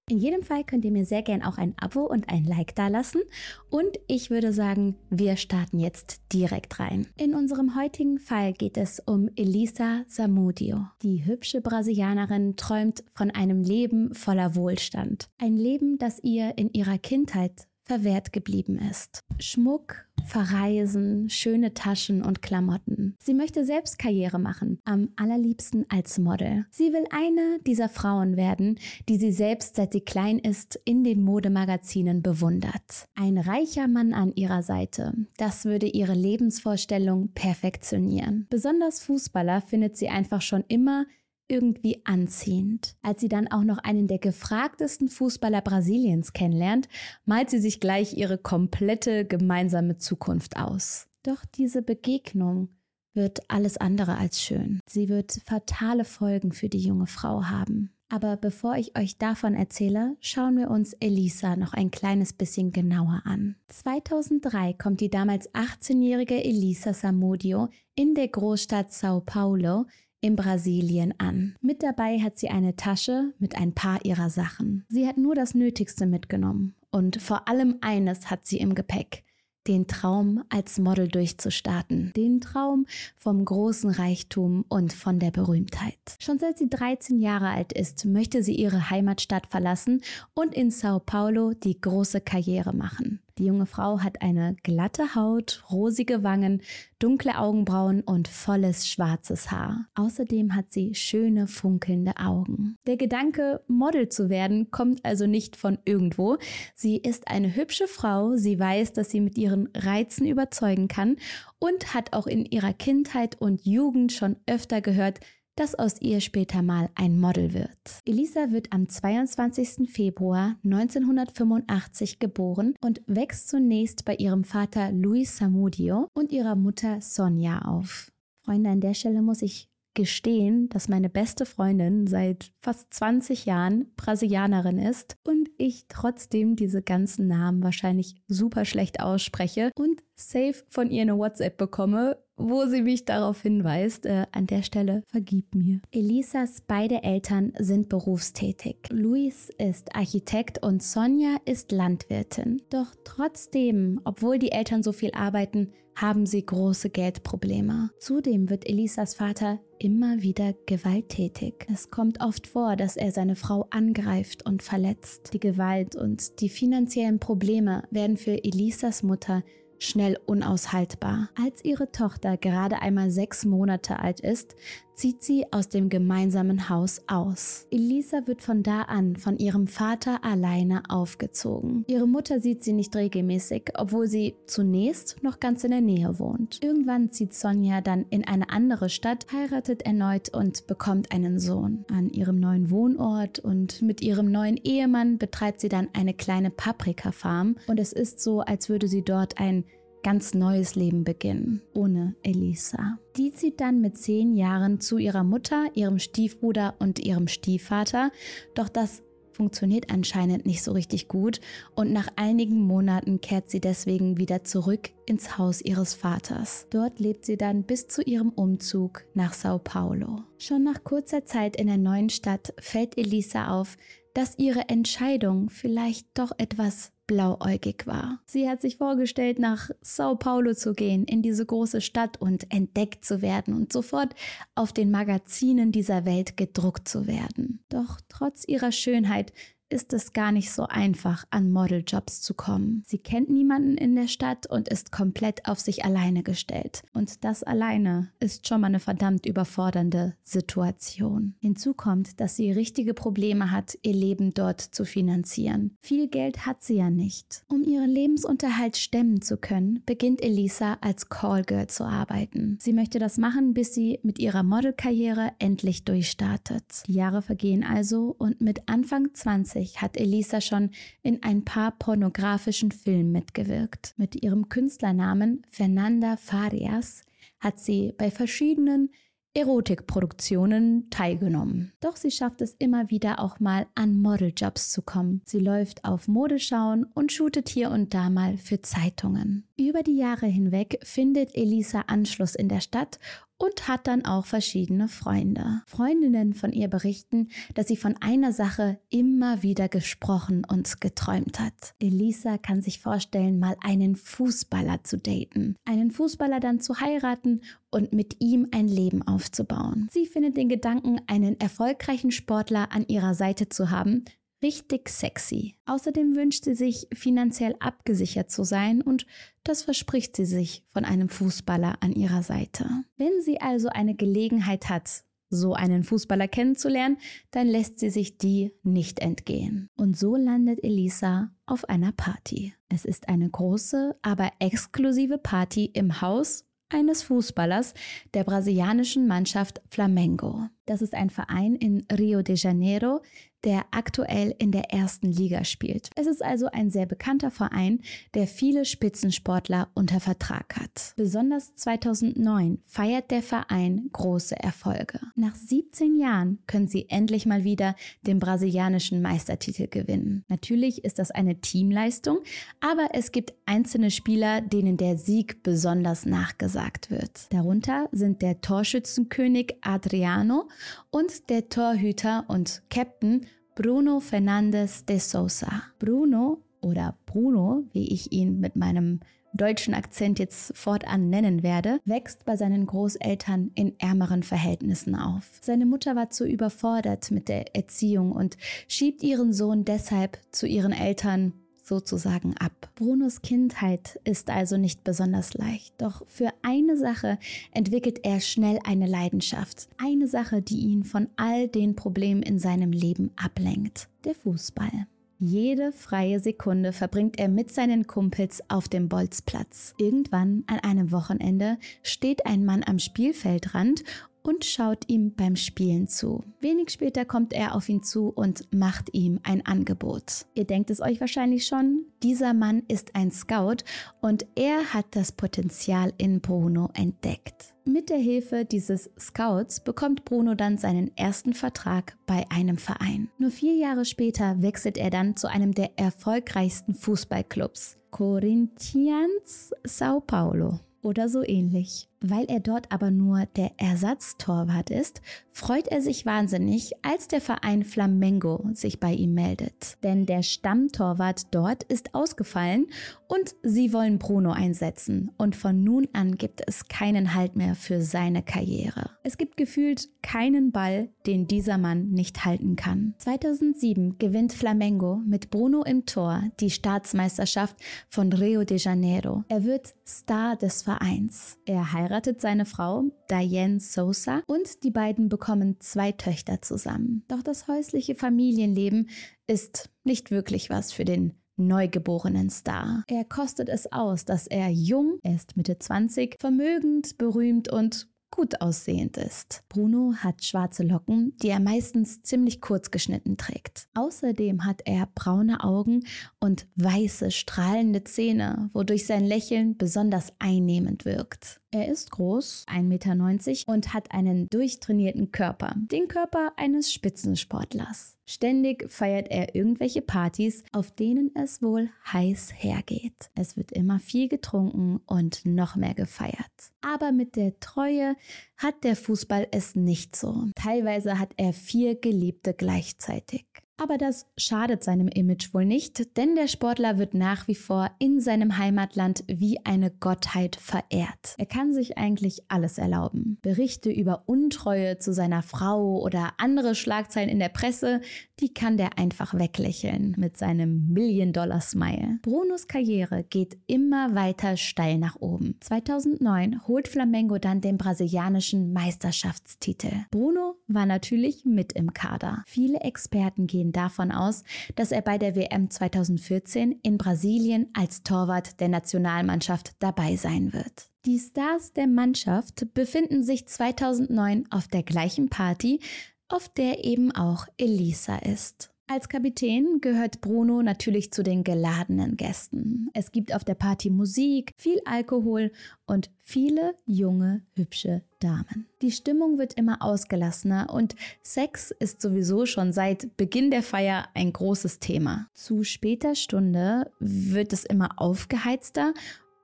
In 0.09 0.18
jedem 0.18 0.42
Fall 0.42 0.64
könnt 0.64 0.84
ihr 0.86 0.92
mir 0.92 1.06
sehr 1.06 1.22
gern 1.22 1.44
auch 1.44 1.59
ein 1.59 1.75
Abo 1.78 2.02
und 2.02 2.30
ein 2.30 2.44
Like 2.44 2.74
dalassen. 2.74 3.22
Und 3.70 4.00
ich 4.08 4.31
würde 4.31 4.53
sagen, 4.53 4.96
wir 5.12 5.38
starten 5.38 5.80
jetzt 5.80 6.22
direkt 6.34 6.80
rein. 6.80 7.06
In 7.16 7.36
unserem 7.36 7.75
heutigen 7.75 8.18
Fall 8.18 8.53
geht 8.53 8.75
es 8.75 9.00
um 9.06 9.30
Elisa 9.36 10.03
Samudio. 10.08 10.88
Die 11.03 11.25
hübsche 11.25 11.62
Brasilianerin 11.62 12.56
träumt 12.56 13.03
von 13.14 13.30
einem 13.30 13.62
Leben 13.62 14.16
voller 14.16 14.56
Wohlstand. 14.56 15.30
Ein 15.38 15.56
Leben, 15.56 16.00
das 16.00 16.20
ihr 16.24 16.58
in 16.58 16.74
ihrer 16.74 16.97
Kindheit 16.97 17.68
verwehrt 17.89 18.31
geblieben 18.33 18.77
ist. 18.77 19.23
Schmuck, 19.39 20.05
Verreisen, 20.23 21.27
schöne 21.27 21.73
Taschen 21.73 22.23
und 22.23 22.44
Klamotten. 22.44 23.16
Sie 23.17 23.33
möchte 23.33 23.66
selbst 23.66 23.97
Karriere 23.97 24.38
machen, 24.38 24.77
am 24.85 25.09
allerliebsten 25.16 25.88
als 25.89 26.19
Model. 26.19 26.67
Sie 26.69 26.94
will 26.94 27.05
eine 27.09 27.59
dieser 27.66 27.89
Frauen 27.89 28.38
werden, 28.38 28.78
die 29.07 29.17
sie 29.17 29.31
selbst 29.31 29.75
seit 29.75 29.94
sie 29.94 30.01
klein 30.01 30.38
ist 30.38 30.79
in 30.85 31.03
den 31.03 31.23
Modemagazinen 31.23 32.22
bewundert. 32.22 33.07
Ein 33.16 33.39
reicher 33.39 33.88
Mann 33.88 34.13
an 34.13 34.33
ihrer 34.35 34.61
Seite, 34.61 35.16
das 35.38 35.66
würde 35.66 35.88
ihre 35.88 36.13
Lebensvorstellung 36.13 37.29
perfektionieren. 37.33 38.45
Besonders 38.51 39.01
Fußballer 39.01 39.61
findet 39.61 39.97
sie 39.97 40.09
einfach 40.09 40.44
schon 40.44 40.63
immer 40.67 41.07
irgendwie 41.49 42.01
anziehend. 42.05 42.95
Als 43.01 43.19
sie 43.19 43.27
dann 43.27 43.47
auch 43.47 43.63
noch 43.63 43.79
einen 43.79 44.07
der 44.07 44.19
gefragtesten 44.19 45.09
Fußballer 45.09 45.61
Brasiliens 45.61 46.31
kennenlernt, 46.31 46.87
malt 47.25 47.49
sie 47.49 47.59
sich 47.59 47.79
gleich 47.79 48.15
ihre 48.15 48.37
komplette 48.37 49.25
gemeinsame 49.25 49.97
Zukunft 49.97 50.57
aus. 50.57 51.07
Doch 51.23 51.43
diese 51.45 51.81
Begegnung 51.81 52.69
wird 53.13 53.49
alles 53.49 53.77
andere 53.77 54.17
als 54.17 54.41
schön. 54.41 54.79
Sie 54.87 55.09
wird 55.09 55.41
fatale 55.45 56.05
Folgen 56.05 56.51
für 56.53 56.69
die 56.69 56.79
junge 56.79 57.07
Frau 57.07 57.45
haben. 57.45 57.91
Aber 58.11 58.37
bevor 58.37 58.75
ich 58.75 58.97
euch 58.97 59.19
davon 59.19 59.53
erzähle, 59.53 60.17
schauen 60.19 60.57
wir 60.57 60.71
uns 60.71 60.93
Elisa 60.93 61.55
noch 61.55 61.73
ein 61.73 61.91
kleines 61.91 62.33
bisschen 62.33 62.71
genauer 62.71 63.21
an. 63.23 63.55
2003 63.67 64.73
kommt 64.73 64.99
die 64.99 65.11
damals 65.11 65.53
18-jährige 65.53 66.43
Elisa 66.43 66.93
Samudio 66.93 67.69
in 67.93 68.16
der 68.16 68.27
Großstadt 68.27 68.91
Sao 68.91 69.21
Paulo 69.21 69.85
in 70.22 70.35
Brasilien 70.35 71.13
an. 71.18 71.56
Mit 71.62 71.84
dabei 71.84 72.19
hat 72.19 72.38
sie 72.38 72.50
eine 72.50 72.75
Tasche 72.75 73.34
mit 73.40 73.56
ein 73.56 73.74
paar 73.74 74.03
ihrer 74.03 74.29
Sachen. 74.29 74.85
Sie 74.90 75.08
hat 75.08 75.17
nur 75.17 75.35
das 75.35 75.55
Nötigste 75.55 76.05
mitgenommen 76.05 76.76
und 76.91 77.22
vor 77.22 77.47
allem 77.47 77.78
eines 77.82 78.29
hat 78.29 78.46
sie 78.46 78.58
im 78.58 78.76
Gepäck 78.76 79.23
den 79.67 79.88
Traum 79.88 80.43
als 80.49 80.79
Model 80.79 81.08
durchzustarten, 81.08 82.11
den 82.16 82.41
Traum 82.41 82.88
vom 83.17 83.46
großen 83.46 83.91
Reichtum 83.91 84.66
und 84.67 84.93
von 84.93 85.20
der 85.20 85.32
Berühmtheit. 85.32 85.99
Schon 86.20 86.40
seit 86.40 86.58
sie 86.58 86.70
13 86.70 87.20
Jahre 87.20 87.49
alt 87.49 87.73
ist, 87.73 88.05
möchte 88.05 88.41
sie 88.41 88.55
ihre 88.55 88.90
Heimatstadt 88.90 89.47
verlassen 89.47 90.02
und 90.34 90.55
in 90.55 90.72
Sao 90.72 90.99
Paulo 90.99 91.53
die 91.53 91.79
große 91.79 92.22
Karriere 92.22 92.73
machen. 92.73 93.22
Die 93.40 93.46
junge 93.46 93.66
Frau 93.66 94.02
hat 94.02 94.22
eine 94.22 94.58
glatte 94.64 95.16
Haut, 95.16 95.64
rosige 95.72 96.24
Wangen, 96.24 96.62
dunkle 97.00 97.38
Augenbrauen 97.40 98.02
und 98.02 98.28
volles 98.28 98.86
schwarzes 98.90 99.50
Haar. 99.50 99.88
Außerdem 99.96 100.56
hat 100.56 100.74
sie 100.74 100.94
schöne, 100.94 101.47
funkelnde 101.47 102.18
Augen. 102.18 102.76
Der 102.86 102.97
Gedanke, 102.97 103.64
Model 103.68 104.09
zu 104.09 104.30
werden, 104.30 104.72
kommt 104.72 105.06
also 105.06 105.26
nicht 105.26 105.56
von 105.56 105.78
irgendwo. 105.86 106.38
Sie 106.76 106.97
ist 106.97 107.30
eine 107.30 107.56
hübsche 107.56 107.88
Frau, 107.88 108.36
sie 108.36 108.59
weiß, 108.59 108.91
dass 108.91 109.09
sie 109.09 109.22
mit 109.22 109.38
ihren 109.38 109.70
Reizen 109.74 110.28
überzeugen 110.28 110.90
kann 110.90 111.16
und 111.59 111.94
hat 111.94 112.12
auch 112.12 112.28
in 112.28 112.44
ihrer 112.44 112.74
Kindheit 112.74 113.40
und 113.40 113.66
Jugend 113.66 114.12
schon 114.12 114.36
öfter 114.47 114.82
gehört, 114.82 115.22
dass 115.59 115.76
aus 115.76 116.00
ihr 116.00 116.22
später 116.22 116.61
mal 116.61 116.90
ein 116.96 117.20
Model 117.20 117.53
wird. 117.53 117.70
Elisa 118.06 118.52
wird 118.52 118.72
am 118.72 118.88
22. 118.88 119.91
Februar 119.91 120.56
1985 120.64 122.20
geboren 122.20 122.76
und 122.79 123.02
wächst 123.08 123.50
zunächst 123.50 124.06
bei 124.06 124.16
ihrem 124.16 124.46
Vater 124.46 124.94
Luis 124.94 125.35
Samudio 125.35 126.08
und 126.14 126.32
ihrer 126.32 126.56
Mutter 126.56 127.02
Sonja 127.02 127.64
auf. 127.64 128.09
Freunde, 128.46 128.70
an 128.70 128.79
der 128.79 128.94
Stelle 128.94 129.22
muss 129.22 129.41
ich 129.41 129.70
gestehen, 129.96 130.70
dass 130.70 130.88
meine 130.88 131.09
beste 131.09 131.46
Freundin 131.46 132.08
seit 132.08 132.53
fast 132.62 132.94
20 132.94 133.46
Jahren 133.46 133.91
Brasilianerin 133.97 134.78
ist 134.78 135.17
und 135.28 135.50
ich 135.58 135.88
trotzdem 135.90 136.55
diese 136.55 136.82
ganzen 136.82 137.28
Namen 137.28 137.64
wahrscheinlich 137.64 138.16
super 138.29 138.64
schlecht 138.64 139.02
ausspreche 139.02 139.72
und 139.78 140.02
safe 140.16 140.64
von 140.70 140.90
ihr 140.90 141.02
eine 141.02 141.17
WhatsApp 141.17 141.58
bekomme, 141.58 142.17
wo 142.40 142.66
sie 142.66 142.82
mich 142.82 143.06
darauf 143.06 143.41
hinweist. 143.41 144.06
Äh, 144.06 144.26
an 144.32 144.47
der 144.47 144.64
Stelle 144.64 145.03
vergib 145.08 145.53
mir. 145.53 145.82
Elisas 145.91 146.64
beide 146.66 147.03
Eltern 147.03 147.53
sind 147.59 147.90
berufstätig. 147.90 148.78
Luis 148.90 149.50
ist 149.58 149.96
Architekt 149.96 150.64
und 150.64 150.82
Sonja 150.82 151.38
ist 151.46 151.72
Landwirtin. 151.72 152.62
Doch 152.70 152.88
trotzdem, 153.03 154.00
obwohl 154.06 154.40
die 154.40 154.52
Eltern 154.52 154.82
so 154.82 154.91
viel 154.91 155.12
arbeiten, 155.14 155.72
haben 155.96 156.26
sie 156.26 156.46
große 156.46 156.90
Geldprobleme. 156.90 157.91
Zudem 158.00 158.50
wird 158.50 158.68
Elisas 158.68 159.16
Vater 159.16 159.59
immer 159.80 160.22
wieder 160.22 160.53
gewalttätig. 160.66 161.66
Es 161.72 161.90
kommt 161.90 162.22
oft 162.22 162.47
vor, 162.47 162.78
dass 162.78 162.96
er 162.96 163.12
seine 163.12 163.36
Frau 163.36 163.68
angreift 163.70 164.46
und 164.46 164.64
verletzt. 164.64 165.34
Die 165.34 165.40
Gewalt 165.40 165.96
und 165.96 166.40
die 166.40 166.50
finanziellen 166.50 167.20
Probleme 167.20 167.84
werden 167.91 168.16
für 168.16 168.44
Elisas 168.44 169.03
Mutter 169.03 169.44
schnell 169.79 170.20
unaushaltbar. 170.26 171.29
Als 171.41 171.64
ihre 171.64 171.91
Tochter 171.91 172.37
gerade 172.37 172.81
einmal 172.81 173.09
sechs 173.09 173.46
Monate 173.46 173.99
alt 173.99 174.20
ist, 174.20 174.55
zieht 174.99 175.23
sie 175.23 175.46
aus 175.51 175.69
dem 175.69 175.87
gemeinsamen 175.87 176.67
Haus 176.67 177.01
aus. 177.07 177.67
Elisa 177.72 178.28
wird 178.28 178.41
von 178.41 178.63
da 178.63 178.81
an 178.81 179.16
von 179.16 179.37
ihrem 179.37 179.66
Vater 179.66 180.25
alleine 180.25 180.84
aufgezogen. 180.90 181.85
Ihre 181.87 182.05
Mutter 182.05 182.41
sieht 182.41 182.66
sie 182.66 182.73
nicht 182.73 182.93
regelmäßig, 182.97 183.72
obwohl 183.75 184.07
sie 184.07 184.35
zunächst 184.46 185.23
noch 185.23 185.40
ganz 185.40 185.63
in 185.63 185.72
der 185.72 185.79
Nähe 185.79 186.19
wohnt. 186.19 186.61
Irgendwann 186.61 187.13
zieht 187.13 187.34
Sonja 187.34 187.79
dann 187.79 188.07
in 188.09 188.28
eine 188.28 188.49
andere 188.49 188.90
Stadt, 188.90 189.25
heiratet 189.31 189.84
erneut 189.84 190.35
und 190.35 190.67
bekommt 190.67 191.13
einen 191.13 191.40
Sohn. 191.40 191.85
An 191.90 192.09
ihrem 192.09 192.41
neuen 192.41 192.69
Wohnort 192.69 193.40
und 193.40 193.81
mit 193.81 194.02
ihrem 194.02 194.29
neuen 194.29 194.57
Ehemann 194.57 195.17
betreibt 195.17 195.61
sie 195.61 195.69
dann 195.69 195.87
eine 195.93 196.13
kleine 196.13 196.49
Paprikafarm 196.49 197.55
und 197.67 197.79
es 197.79 197.93
ist 197.93 198.19
so, 198.19 198.41
als 198.41 198.67
würde 198.67 198.90
sie 198.90 199.03
dort 199.03 199.40
ein 199.40 199.63
ganz 200.03 200.34
neues 200.34 200.75
Leben 200.75 201.03
beginnen, 201.03 201.61
ohne 201.73 202.16
Elisa. 202.23 202.97
Die 203.17 203.31
zieht 203.31 203.59
dann 203.59 203.81
mit 203.81 203.97
zehn 203.97 204.35
Jahren 204.35 204.79
zu 204.79 204.97
ihrer 204.97 205.23
Mutter, 205.23 205.66
ihrem 205.73 205.99
Stiefbruder 205.99 206.75
und 206.79 206.99
ihrem 206.99 207.28
Stiefvater, 207.28 208.11
doch 208.55 208.69
das 208.69 209.03
funktioniert 209.40 209.90
anscheinend 209.90 210.46
nicht 210.46 210.61
so 210.63 210.73
richtig 210.73 211.07
gut 211.07 211.40
und 211.73 211.93
nach 211.93 212.09
einigen 212.17 212.59
Monaten 212.59 213.22
kehrt 213.22 213.49
sie 213.49 213.61
deswegen 213.61 214.17
wieder 214.17 214.43
zurück 214.43 214.90
ins 215.05 215.37
Haus 215.37 215.61
ihres 215.61 215.93
Vaters. 215.93 216.67
Dort 216.72 216.99
lebt 216.99 217.23
sie 217.23 217.37
dann 217.37 217.63
bis 217.63 217.87
zu 217.87 218.02
ihrem 218.02 218.31
Umzug 218.31 219.05
nach 219.13 219.31
Sao 219.31 219.57
Paulo. 219.57 220.23
Schon 220.37 220.63
nach 220.63 220.84
kurzer 220.84 221.23
Zeit 221.23 221.55
in 221.55 221.67
der 221.67 221.78
neuen 221.78 222.09
Stadt 222.09 222.53
fällt 222.59 222.97
Elisa 222.97 223.47
auf, 223.47 223.78
dass 224.13 224.37
ihre 224.37 224.67
Entscheidung 224.67 225.49
vielleicht 225.49 226.07
doch 226.16 226.31
etwas 226.37 226.91
blauäugig 227.09 227.88
war. 227.88 228.20
Sie 228.28 228.47
hat 228.47 228.61
sich 228.61 228.78
vorgestellt, 228.78 229.40
nach 229.40 229.72
Sao 229.82 230.16
Paulo 230.16 230.53
zu 230.53 230.73
gehen, 230.73 231.06
in 231.06 231.23
diese 231.23 231.44
große 231.44 231.82
Stadt 231.82 232.22
und 232.22 232.53
entdeckt 232.53 233.03
zu 233.03 233.23
werden 233.23 233.56
und 233.56 233.73
sofort 233.73 234.14
auf 234.53 234.73
den 234.73 234.91
Magazinen 234.91 235.72
dieser 235.72 236.06
Welt 236.06 236.38
gedruckt 236.38 236.88
zu 236.88 237.08
werden. 237.08 237.64
Doch 237.70 238.00
trotz 238.09 238.47
ihrer 238.47 238.72
Schönheit 238.72 239.34
ist 239.69 239.93
es 239.93 240.13
gar 240.13 240.31
nicht 240.31 240.51
so 240.51 240.63
einfach, 240.63 241.25
an 241.29 241.51
Modeljobs 241.51 242.21
zu 242.21 242.33
kommen. 242.33 242.83
Sie 242.85 242.97
kennt 242.97 243.29
niemanden 243.29 243.77
in 243.77 243.95
der 243.95 244.07
Stadt 244.07 244.47
und 244.47 244.67
ist 244.67 244.91
komplett 244.91 245.47
auf 245.47 245.59
sich 245.59 245.85
alleine 245.85 246.23
gestellt. 246.23 246.81
Und 246.93 247.23
das 247.23 247.43
alleine 247.43 248.09
ist 248.19 248.47
schon 248.47 248.61
mal 248.61 248.67
eine 248.67 248.79
verdammt 248.79 249.25
überfordernde 249.25 250.16
Situation. 250.23 251.35
Hinzu 251.39 251.73
kommt, 251.73 252.19
dass 252.19 252.35
sie 252.35 252.51
richtige 252.51 252.93
Probleme 252.93 253.51
hat, 253.51 253.77
ihr 253.83 253.93
Leben 253.93 254.33
dort 254.33 254.61
zu 254.61 254.85
finanzieren. 254.85 255.77
Viel 255.81 256.07
Geld 256.07 256.45
hat 256.45 256.63
sie 256.63 256.77
ja 256.77 256.89
nicht. 256.89 257.43
Um 257.48 257.63
ihren 257.63 257.89
Lebensunterhalt 257.89 258.77
stemmen 258.77 259.21
zu 259.21 259.38
können, 259.38 259.83
beginnt 259.86 260.21
Elisa 260.21 260.77
als 260.81 261.10
Callgirl 261.10 261.67
zu 261.67 261.83
arbeiten. 261.83 262.57
Sie 262.60 262.74
möchte 262.74 262.98
das 262.98 263.17
machen, 263.17 263.53
bis 263.53 263.74
sie 263.74 264.00
mit 264.01 264.17
ihrer 264.19 264.43
Modelkarriere 264.43 265.31
endlich 265.38 265.86
durchstartet. 265.86 266.83
Die 266.88 266.93
Jahre 266.93 267.21
vergehen 267.21 267.63
also 267.63 268.15
und 268.17 268.41
mit 268.41 268.67
Anfang 268.67 269.13
20 269.13 269.59
1990 269.60 269.82
hat 269.82 269.98
Elisa 269.98 270.41
schon 270.41 270.72
in 271.01 271.24
ein 271.24 271.44
paar 271.44 271.72
pornografischen 271.72 272.72
Filmen 272.72 273.12
mitgewirkt. 273.12 273.94
Mit 273.98 274.22
ihrem 274.22 274.50
Künstlernamen 274.50 275.46
Fernanda 275.50 276.17
Farias 276.17 277.03
hat 277.39 277.60
sie 277.60 277.94
bei 277.98 278.12
verschiedenen 278.12 278.89
Erotikproduktionen 279.36 280.89
teilgenommen. 280.89 281.72
Doch 281.82 281.96
sie 281.96 282.10
schafft 282.10 282.41
es 282.41 282.56
immer 282.58 282.89
wieder 282.89 283.20
auch 283.20 283.39
mal 283.39 283.67
an 283.75 284.01
Modeljobs 284.01 284.72
zu 284.72 284.82
kommen. 284.82 285.22
Sie 285.24 285.39
läuft 285.39 285.86
auf 285.86 286.08
Modeschauen 286.08 286.84
und 286.84 287.12
shootet 287.12 287.48
hier 287.48 287.70
und 287.70 287.94
da 287.94 288.10
mal 288.10 288.38
für 288.38 288.62
Zeitungen. 288.62 289.48
Über 289.55 289.84
die 289.84 289.98
Jahre 289.98 290.25
hinweg 290.25 290.79
findet 290.84 291.36
Elisa 291.36 291.82
Anschluss 291.82 292.34
in 292.34 292.50
der 292.50 292.62
Stadt 292.62 293.00
und 293.39 293.68
hat 293.68 293.88
dann 293.88 294.06
auch 294.06 294.25
verschiedene 294.25 294.88
Freunde. 294.88 295.62
Freundinnen 295.65 296.34
von 296.34 296.51
ihr 296.51 296.68
berichten, 296.68 297.30
dass 297.56 297.68
sie 297.68 297.77
von 297.77 297.96
einer 298.01 298.34
Sache 298.34 298.80
immer 298.89 299.41
wieder 299.41 299.70
gesprochen 299.70 300.46
und 300.46 300.82
geträumt 300.82 301.39
hat. 301.39 301.74
Elisa 301.80 302.38
kann 302.38 302.62
sich 302.62 302.82
vorstellen, 302.82 303.39
mal 303.39 303.56
einen 303.62 303.96
Fußballer 303.96 304.84
zu 304.84 304.98
daten, 304.98 305.56
einen 305.65 305.89
Fußballer 305.89 306.39
dann 306.39 306.60
zu 306.60 306.82
heiraten 306.82 307.41
und 307.72 307.94
mit 307.94 308.18
ihm 308.20 308.48
ein 308.51 308.68
Leben 308.68 309.08
aufzubauen. 309.08 309.88
Sie 309.91 310.06
findet 310.06 310.36
den 310.36 310.50
Gedanken, 310.50 311.00
einen 311.08 311.39
erfolgreichen 311.39 312.12
Sportler 312.12 312.72
an 312.72 312.86
ihrer 312.88 313.13
Seite 313.13 313.48
zu 313.48 313.72
haben, 313.72 314.03
richtig 314.41 314.89
sexy. 314.89 315.56
Außerdem 315.65 316.15
wünscht 316.15 316.46
sie 316.46 316.56
sich, 316.56 316.88
finanziell 316.94 317.56
abgesichert 317.60 318.32
zu 318.32 318.44
sein 318.44 318.82
und 318.82 319.06
das 319.44 319.63
verspricht 319.63 320.15
sie 320.15 320.25
sich 320.25 320.63
von 320.68 320.86
einem 320.86 321.10
Fußballer 321.10 321.77
an 321.82 321.94
ihrer 321.94 322.24
Seite. 322.24 322.70
Wenn 322.98 323.22
sie 323.22 323.41
also 323.41 323.70
eine 323.70 323.96
Gelegenheit 323.96 324.70
hat, 324.70 325.03
so 325.30 325.53
einen 325.53 325.84
Fußballer 325.84 326.27
kennenzulernen, 326.27 326.98
dann 327.32 327.48
lässt 327.48 327.80
sie 327.80 327.89
sich 327.89 328.18
die 328.18 328.51
nicht 328.63 329.00
entgehen. 329.00 329.70
Und 329.75 329.98
so 329.98 330.15
landet 330.15 330.63
Elisa 330.63 331.31
auf 331.46 331.65
einer 331.69 331.91
Party. 331.91 332.53
Es 332.67 332.86
ist 332.86 333.10
eine 333.10 333.29
große, 333.29 333.96
aber 334.01 334.31
exklusive 334.39 335.17
Party 335.17 335.65
im 335.65 336.01
Haus 336.01 336.46
eines 336.69 337.03
Fußballers 337.03 337.74
der 338.13 338.24
brasilianischen 338.24 339.08
Mannschaft 339.08 339.62
Flamengo. 339.69 340.48
Das 340.65 340.81
ist 340.81 340.93
ein 340.93 341.10
Verein 341.10 341.55
in 341.55 341.86
Rio 341.91 342.22
de 342.22 342.36
Janeiro, 342.36 343.01
der 343.43 343.65
aktuell 343.72 344.36
in 344.38 344.51
der 344.51 344.72
ersten 344.74 345.12
Liga 345.12 345.43
spielt. 345.43 345.89
Es 345.96 346.08
ist 346.08 346.24
also 346.24 346.48
ein 346.48 346.69
sehr 346.69 346.86
bekannter 346.86 347.31
Verein, 347.31 347.81
der 348.13 348.27
viele 348.27 348.65
Spitzensportler 348.65 349.69
unter 349.74 350.00
Vertrag 350.00 350.55
hat. 350.58 350.93
Besonders 350.96 351.55
2009 351.55 352.60
feiert 352.65 353.12
der 353.12 353.24
Verein 353.24 353.89
große 353.91 354.38
Erfolge. 354.38 355.00
Nach 355.15 355.36
17 355.36 355.98
Jahren 355.98 356.39
können 356.48 356.67
sie 356.67 356.89
endlich 356.89 357.25
mal 357.25 357.43
wieder 357.43 357.75
den 358.01 358.19
brasilianischen 358.19 359.01
Meistertitel 359.01 359.67
gewinnen. 359.67 360.25
Natürlich 360.27 360.84
ist 360.84 361.00
das 361.00 361.12
eine 361.12 361.39
Teamleistung, 361.39 362.19
aber 362.60 362.89
es 362.93 363.12
gibt 363.12 363.34
einzelne 363.46 363.91
Spieler, 363.91 364.41
denen 364.41 364.77
der 364.77 364.98
Sieg 364.98 365.43
besonders 365.43 366.05
nachgesagt 366.05 366.91
wird. 366.91 367.31
Darunter 367.31 367.88
sind 367.91 368.22
der 368.22 368.41
Torschützenkönig 368.41 369.55
Adriano 369.62 370.50
und 370.91 371.29
der 371.29 371.50
Torhüter 371.50 372.25
und 372.27 372.62
Captain 372.69 373.25
Bruno 373.61 373.99
Fernandes 373.99 374.85
de 374.85 374.99
Sousa. 374.99 375.63
Bruno 375.79 376.37
oder 376.61 376.95
Bruno, 377.05 377.65
wie 377.73 377.91
ich 377.93 378.13
ihn 378.13 378.39
mit 378.39 378.55
meinem 378.55 379.01
deutschen 379.33 379.73
Akzent 379.73 380.17
jetzt 380.17 380.55
fortan 380.55 381.09
nennen 381.09 381.43
werde, 381.43 381.81
wächst 381.83 382.23
bei 382.23 382.37
seinen 382.37 382.65
Großeltern 382.67 383.51
in 383.55 383.77
ärmeren 383.77 384.23
Verhältnissen 384.23 384.95
auf. 384.95 385.39
Seine 385.41 385.65
Mutter 385.65 385.97
war 385.97 386.09
zu 386.09 386.25
überfordert 386.25 387.11
mit 387.11 387.27
der 387.27 387.53
Erziehung 387.53 388.13
und 388.13 388.37
schiebt 388.69 389.03
ihren 389.03 389.33
Sohn 389.33 389.65
deshalb 389.65 390.19
zu 390.31 390.47
ihren 390.47 390.71
Eltern 390.71 391.33
sozusagen 391.69 392.35
ab. 392.38 392.69
Brunos 392.75 393.21
Kindheit 393.21 393.99
ist 394.03 394.29
also 394.29 394.57
nicht 394.57 394.83
besonders 394.83 395.33
leicht, 395.35 395.73
doch 395.77 396.05
für 396.07 396.33
eine 396.41 396.75
Sache 396.75 397.17
entwickelt 397.53 398.01
er 398.03 398.19
schnell 398.19 398.59
eine 398.65 398.88
Leidenschaft. 398.88 399.69
Eine 399.77 400.07
Sache, 400.07 400.41
die 400.41 400.59
ihn 400.59 400.83
von 400.83 401.07
all 401.15 401.47
den 401.47 401.75
Problemen 401.75 402.23
in 402.23 402.39
seinem 402.39 402.71
Leben 402.71 403.11
ablenkt. 403.15 403.88
Der 404.03 404.15
Fußball. 404.15 404.88
Jede 405.21 405.73
freie 405.73 406.21
Sekunde 406.21 406.71
verbringt 406.71 407.19
er 407.19 407.27
mit 407.27 407.51
seinen 407.51 407.88
Kumpels 407.88 408.41
auf 408.47 408.69
dem 408.69 408.88
Bolzplatz. 408.88 409.73
Irgendwann 409.77 410.45
an 410.47 410.59
einem 410.59 410.93
Wochenende 410.93 411.57
steht 411.83 412.25
ein 412.25 412.45
Mann 412.45 412.63
am 412.65 412.79
Spielfeldrand 412.79 413.83
und 414.29 414.45
schaut 414.45 414.83
ihm 414.88 415.15
beim 415.15 415.36
Spielen 415.36 415.88
zu. 415.88 416.24
Wenig 416.39 416.69
später 416.69 417.03
kommt 417.03 417.33
er 417.33 417.55
auf 417.55 417.67
ihn 417.67 417.81
zu 417.81 418.09
und 418.09 418.48
macht 418.53 418.93
ihm 418.93 419.19
ein 419.24 419.43
Angebot. 419.43 420.27
Ihr 420.36 420.45
denkt 420.45 420.69
es 420.69 420.81
euch 420.81 421.01
wahrscheinlich 421.01 421.48
schon, 421.48 421.86
dieser 422.03 422.36
Mann 422.36 422.62
ist 422.67 422.95
ein 422.95 423.09
Scout 423.09 423.63
und 424.01 424.27
er 424.36 424.71
hat 424.71 424.86
das 424.91 425.12
Potenzial 425.12 425.93
in 425.98 426.21
Bruno 426.21 426.69
entdeckt. 426.75 427.55
Mit 427.65 427.89
der 427.89 427.98
Hilfe 427.98 428.45
dieses 428.45 428.91
Scouts 429.00 429.63
bekommt 429.63 430.05
Bruno 430.05 430.36
dann 430.36 430.59
seinen 430.59 430.95
ersten 430.95 431.33
Vertrag 431.33 431.98
bei 432.05 432.25
einem 432.29 432.57
Verein. 432.57 433.09
Nur 433.17 433.31
vier 433.31 433.55
Jahre 433.55 433.86
später 433.86 434.41
wechselt 434.43 434.77
er 434.77 434.91
dann 434.91 435.15
zu 435.15 435.27
einem 435.27 435.55
der 435.55 435.71
erfolgreichsten 435.79 436.75
Fußballclubs, 436.75 437.77
Corinthians 437.89 439.53
Sao 439.63 440.00
Paulo 440.01 440.59
oder 440.83 441.09
so 441.09 441.24
ähnlich. 441.24 441.88
Weil 442.01 442.25
er 442.25 442.39
dort 442.39 442.72
aber 442.72 442.91
nur 442.91 443.25
der 443.36 443.51
Ersatztorwart 443.58 444.70
ist, 444.70 445.01
freut 445.32 445.68
er 445.68 445.82
sich 445.82 446.06
wahnsinnig, 446.06 446.72
als 446.82 447.10
der 447.10 447.20
Verein 447.20 447.65
Flamengo 447.65 448.50
sich 448.53 448.79
bei 448.79 448.94
ihm 448.94 449.13
meldet. 449.13 449.77
Denn 449.84 450.06
der 450.06 450.24
Stammtorwart 450.24 451.27
dort 451.32 451.63
ist 451.63 451.94
ausgefallen 451.94 452.68
und 453.09 453.35
sie 453.41 453.73
wollen 453.73 453.97
Bruno 453.97 454.31
einsetzen. 454.31 455.11
Und 455.17 455.35
von 455.35 455.63
nun 455.63 455.87
an 455.93 456.15
gibt 456.15 456.41
es 456.45 456.67
keinen 456.67 457.15
Halt 457.15 457.35
mehr 457.35 457.55
für 457.55 457.81
seine 457.81 458.21
Karriere. 458.21 458.91
Es 459.03 459.17
gibt 459.17 459.35
gefühlt 459.35 459.89
keinen 460.03 460.51
Ball, 460.51 460.89
den 461.07 461.27
dieser 461.27 461.57
Mann 461.57 461.89
nicht 461.89 462.23
halten 462.23 462.55
kann. 462.55 462.93
2007 462.99 463.97
gewinnt 463.97 464.31
Flamengo 464.31 465.01
mit 465.05 465.31
Bruno 465.31 465.63
im 465.63 465.87
Tor 465.87 466.23
die 466.39 466.51
Staatsmeisterschaft 466.51 467.57
von 467.89 468.13
Rio 468.13 468.43
de 468.43 468.57
Janeiro. 468.57 469.23
Er 469.27 469.43
wird 469.43 469.73
Star 469.87 470.35
des 470.35 470.61
Vereins. 470.61 471.37
Er 471.45 471.73
heiratet 471.73 472.21
seine 472.21 472.45
Frau 472.45 472.83
Diane 473.09 473.59
Sosa 473.59 474.21
und 474.27 474.63
die 474.63 474.71
beiden 474.71 475.09
bekommen 475.09 475.55
zwei 475.59 475.91
Töchter 475.91 476.43
zusammen. 476.43 477.03
Doch 477.07 477.23
das 477.23 477.47
häusliche 477.47 477.95
Familienleben 477.95 478.89
ist 479.25 479.71
nicht 479.83 480.11
wirklich 480.11 480.51
was 480.51 480.71
für 480.71 480.85
den 480.85 481.15
neugeborenen 481.39 482.29
Star. 482.29 482.84
Er 482.88 483.05
kostet 483.05 483.50
es 483.50 483.72
aus, 483.72 484.05
dass 484.05 484.27
er 484.27 484.50
jung, 484.50 485.00
er 485.03 485.15
ist 485.15 485.38
Mitte 485.38 485.58
20, 485.58 486.17
vermögend, 486.19 486.98
berühmt 486.98 487.51
und 487.51 487.88
gut 488.12 488.41
aussehend 488.41 488.98
ist. 488.98 489.43
Bruno 489.50 489.93
hat 489.98 490.24
schwarze 490.24 490.63
Locken, 490.63 491.15
die 491.22 491.29
er 491.29 491.39
meistens 491.39 492.01
ziemlich 492.03 492.41
kurz 492.41 492.72
geschnitten 492.72 493.17
trägt. 493.17 493.67
Außerdem 493.75 494.46
hat 494.46 494.62
er 494.65 494.88
braune 494.93 495.43
Augen 495.43 495.86
und 496.19 496.48
weiße, 496.55 497.12
strahlende 497.12 497.84
Zähne, 497.84 498.50
wodurch 498.53 498.86
sein 498.86 499.05
Lächeln 499.05 499.58
besonders 499.58 500.12
einnehmend 500.19 500.86
wirkt. 500.86 501.38
Er 501.51 501.68
ist 501.68 501.89
groß, 501.89 502.46
1,90 502.48 502.62
Meter 502.63 503.53
und 503.53 503.74
hat 503.74 503.91
einen 503.91 504.29
durchtrainierten 504.29 505.12
Körper, 505.12 505.56
den 505.56 505.88
Körper 505.88 506.34
eines 506.38 506.72
Spitzensportlers. 506.72 507.98
Ständig 508.06 508.72
feiert 508.72 509.08
er 509.10 509.34
irgendwelche 509.34 509.82
Partys, 509.82 510.44
auf 510.51 510.70
denen 510.70 511.10
es 511.15 511.41
wohl 511.41 511.70
heiß 511.91 512.34
hergeht. 512.36 513.10
Es 513.15 513.36
wird 513.36 513.51
immer 513.51 513.79
viel 513.79 514.10
getrunken 514.10 514.79
und 514.86 515.25
noch 515.25 515.56
mehr 515.56 515.74
gefeiert. 515.74 516.51
Aber 516.62 516.91
mit 516.91 517.15
der 517.15 517.39
Treue 517.39 517.96
hat 518.38 518.63
der 518.63 518.75
Fußball 518.75 519.27
es 519.32 519.56
nicht 519.56 519.96
so. 519.96 520.27
Teilweise 520.36 521.00
hat 521.00 521.13
er 521.18 521.34
vier 521.34 521.74
Geliebte 521.79 522.36
gleichzeitig. 522.36 523.25
Aber 523.61 523.77
das 523.77 524.05
schadet 524.17 524.63
seinem 524.63 524.87
Image 524.87 525.33
wohl 525.33 525.43
nicht, 525.45 525.97
denn 525.97 526.15
der 526.15 526.29
Sportler 526.29 526.77
wird 526.77 526.93
nach 526.93 527.27
wie 527.27 527.35
vor 527.35 527.69
in 527.77 527.99
seinem 527.99 528.37
Heimatland 528.37 529.03
wie 529.07 529.45
eine 529.45 529.69
Gottheit 529.69 530.37
verehrt. 530.37 531.15
Er 531.17 531.25
kann 531.25 531.53
sich 531.53 531.77
eigentlich 531.77 532.23
alles 532.29 532.57
erlauben. 532.57 533.17
Berichte 533.21 533.69
über 533.69 534.03
Untreue 534.05 534.77
zu 534.77 534.93
seiner 534.93 535.23
Frau 535.23 535.81
oder 535.81 536.13
andere 536.17 536.55
Schlagzeilen 536.55 537.09
in 537.09 537.19
der 537.19 537.27
Presse, 537.27 537.81
die 538.21 538.33
kann 538.33 538.55
der 538.55 538.77
einfach 538.77 539.13
weglächeln 539.13 539.93
mit 539.97 540.15
seinem 540.15 540.67
Million-Dollar-Smile. 540.69 541.99
Brunos 542.01 542.47
Karriere 542.47 543.03
geht 543.03 543.37
immer 543.47 543.93
weiter 543.93 544.37
steil 544.37 544.77
nach 544.77 544.95
oben. 545.01 545.35
2009 545.41 546.47
holt 546.47 546.69
Flamengo 546.69 547.17
dann 547.17 547.41
den 547.41 547.57
brasilianischen 547.57 548.53
Meisterschaftstitel. 548.53 549.71
Bruno 549.91 550.35
war 550.47 550.65
natürlich 550.65 551.25
mit 551.25 551.53
im 551.53 551.73
Kader. 551.73 552.23
Viele 552.25 552.61
Experten 552.61 553.27
gehen 553.27 553.49
gehen 553.50 553.51
davon 553.51 553.91
aus, 553.91 554.24
dass 554.56 554.72
er 554.72 554.82
bei 554.82 554.98
der 554.98 555.15
WM 555.15 555.50
2014 555.50 556.60
in 556.63 556.77
Brasilien 556.77 557.48
als 557.53 557.84
Torwart 557.84 558.39
der 558.39 558.48
Nationalmannschaft 558.48 559.53
dabei 559.60 559.96
sein 559.96 560.34
wird. 560.34 560.70
Die 560.86 561.00
Stars 561.00 561.53
der 561.53 561.68
Mannschaft 561.68 562.53
befinden 562.53 563.03
sich 563.03 563.27
2009 563.27 564.25
auf 564.32 564.48
der 564.48 564.63
gleichen 564.63 565.10
Party, 565.10 565.60
auf 566.08 566.29
der 566.29 566.63
eben 566.63 566.91
auch 566.91 567.27
Elisa 567.38 567.98
ist. 567.98 568.51
Als 568.71 568.88
Kapitän 568.88 569.61
gehört 569.61 569.99
Bruno 569.99 570.43
natürlich 570.43 570.93
zu 570.93 571.01
den 571.01 571.23
geladenen 571.23 571.97
Gästen. 571.97 572.69
Es 572.75 572.91
gibt 572.91 573.15
auf 573.15 573.23
der 573.23 573.33
Party 573.33 573.71
Musik, 573.71 574.35
viel 574.38 574.61
Alkohol 574.63 575.31
und 575.65 575.89
viele 576.01 576.53
junge, 576.67 577.23
hübsche 577.33 577.81
Damen. 577.99 578.45
Die 578.61 578.71
Stimmung 578.71 579.17
wird 579.17 579.33
immer 579.33 579.63
ausgelassener 579.63 580.53
und 580.53 580.75
Sex 581.01 581.49
ist 581.49 581.81
sowieso 581.81 582.27
schon 582.27 582.53
seit 582.53 582.95
Beginn 582.95 583.31
der 583.31 583.41
Feier 583.41 583.88
ein 583.95 584.13
großes 584.13 584.59
Thema. 584.59 585.07
Zu 585.15 585.43
später 585.43 585.95
Stunde 585.95 586.71
wird 586.79 587.33
es 587.33 587.45
immer 587.45 587.81
aufgeheizter 587.81 588.75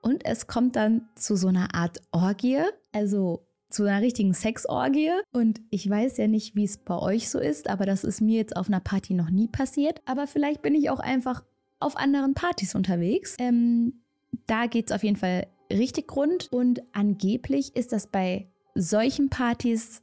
und 0.02 0.26
es 0.26 0.48
kommt 0.48 0.76
dann 0.76 1.08
zu 1.14 1.36
so 1.36 1.50
einer 1.50 1.76
Art 1.76 2.02
Orgie, 2.12 2.64
also 2.94 3.45
zu 3.70 3.84
einer 3.84 4.02
richtigen 4.02 4.34
Sexorgie. 4.34 5.12
Und 5.32 5.62
ich 5.70 5.90
weiß 5.90 6.18
ja 6.18 6.28
nicht, 6.28 6.56
wie 6.56 6.64
es 6.64 6.78
bei 6.78 6.98
euch 6.98 7.30
so 7.30 7.40
ist, 7.40 7.70
aber 7.70 7.86
das 7.86 8.04
ist 8.04 8.22
mir 8.22 8.38
jetzt 8.38 8.56
auf 8.56 8.68
einer 8.68 8.80
Party 8.80 9.14
noch 9.14 9.30
nie 9.30 9.48
passiert. 9.48 10.02
Aber 10.06 10.28
vielleicht 10.28 10.62
bin 10.62 10.76
ich 10.76 10.90
auch 10.90 11.00
einfach 11.00 11.44
auf 11.80 11.98
anderen 11.98 12.34
Partys 12.34 12.76
unterwegs. 12.76 13.36
Ähm, 13.40 14.02
da 14.48 14.68
geht 14.68 14.90
es 14.90 14.96
auf 14.96 15.04
jeden 15.04 15.18
Fall 15.18 15.48
richtig 15.72 16.16
rund. 16.16 16.52
Und 16.52 16.82
angeblich 16.94 17.76
ist 17.76 17.92
das 17.92 18.08
bei 18.08 18.48
solchen 18.76 19.30
Partys 19.30 20.02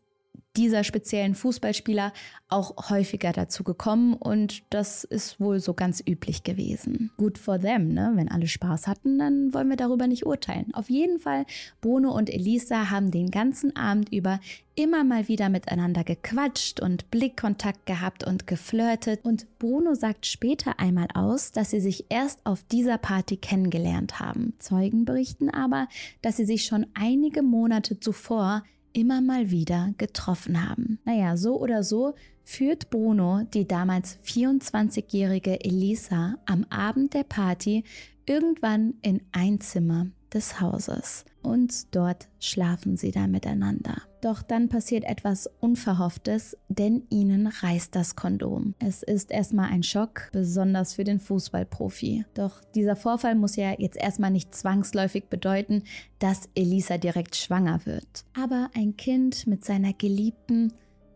dieser 0.56 0.84
speziellen 0.84 1.34
Fußballspieler 1.34 2.12
auch 2.48 2.90
häufiger 2.90 3.32
dazu 3.32 3.64
gekommen 3.64 4.12
und 4.14 4.62
das 4.70 5.04
ist 5.04 5.40
wohl 5.40 5.60
so 5.60 5.72
ganz 5.72 6.02
üblich 6.06 6.44
gewesen. 6.44 7.10
Gut 7.16 7.38
for 7.38 7.58
them, 7.58 7.88
ne? 7.88 8.12
Wenn 8.14 8.30
alle 8.30 8.46
Spaß 8.46 8.86
hatten, 8.86 9.18
dann 9.18 9.54
wollen 9.54 9.70
wir 9.70 9.76
darüber 9.76 10.06
nicht 10.06 10.26
urteilen. 10.26 10.74
Auf 10.74 10.90
jeden 10.90 11.18
Fall, 11.18 11.46
Bruno 11.80 12.12
und 12.14 12.28
Elisa 12.28 12.90
haben 12.90 13.10
den 13.10 13.30
ganzen 13.30 13.74
Abend 13.76 14.12
über 14.12 14.40
immer 14.74 15.04
mal 15.04 15.28
wieder 15.28 15.48
miteinander 15.48 16.04
gequatscht 16.04 16.80
und 16.80 17.10
Blickkontakt 17.10 17.86
gehabt 17.86 18.26
und 18.26 18.46
geflirtet 18.46 19.24
und 19.24 19.46
Bruno 19.58 19.94
sagt 19.94 20.26
später 20.26 20.78
einmal 20.78 21.08
aus, 21.14 21.52
dass 21.52 21.70
sie 21.70 21.80
sich 21.80 22.06
erst 22.10 22.44
auf 22.44 22.62
dieser 22.64 22.98
Party 22.98 23.36
kennengelernt 23.36 24.20
haben. 24.20 24.54
Zeugen 24.58 25.04
berichten 25.04 25.50
aber, 25.50 25.88
dass 26.20 26.36
sie 26.36 26.46
sich 26.46 26.64
schon 26.64 26.86
einige 26.94 27.42
Monate 27.42 28.00
zuvor 28.00 28.64
immer 28.92 29.20
mal 29.20 29.50
wieder 29.50 29.94
getroffen 29.98 30.68
haben. 30.68 30.98
Naja, 31.04 31.36
so 31.36 31.60
oder 31.60 31.82
so 31.82 32.14
führt 32.44 32.90
Bruno 32.90 33.42
die 33.54 33.66
damals 33.66 34.18
24-jährige 34.24 35.64
Elisa 35.64 36.36
am 36.46 36.64
Abend 36.70 37.14
der 37.14 37.24
Party 37.24 37.84
irgendwann 38.26 38.94
in 39.02 39.22
ein 39.32 39.60
Zimmer 39.60 40.06
des 40.34 40.60
Hauses 40.60 41.24
und 41.42 41.94
dort 41.94 42.28
schlafen 42.38 42.96
sie 42.96 43.10
dann 43.10 43.30
miteinander. 43.30 44.02
Doch 44.20 44.42
dann 44.42 44.68
passiert 44.68 45.04
etwas 45.04 45.50
Unverhofftes, 45.60 46.56
denn 46.68 47.02
ihnen 47.10 47.48
reißt 47.48 47.94
das 47.94 48.14
Kondom. 48.14 48.74
Es 48.78 49.02
ist 49.02 49.32
erstmal 49.32 49.70
ein 49.70 49.82
Schock, 49.82 50.30
besonders 50.32 50.94
für 50.94 51.02
den 51.02 51.18
Fußballprofi. 51.18 52.24
Doch 52.34 52.60
dieser 52.74 52.94
Vorfall 52.94 53.34
muss 53.34 53.56
ja 53.56 53.74
jetzt 53.78 53.96
erstmal 53.96 54.30
nicht 54.30 54.54
zwangsläufig 54.54 55.24
bedeuten, 55.28 55.82
dass 56.20 56.48
Elisa 56.54 56.98
direkt 56.98 57.34
schwanger 57.34 57.84
wird. 57.84 58.24
Aber 58.40 58.70
ein 58.74 58.96
Kind 58.96 59.48
mit 59.48 59.64
seiner 59.64 59.92
Geliebten, 59.92 60.72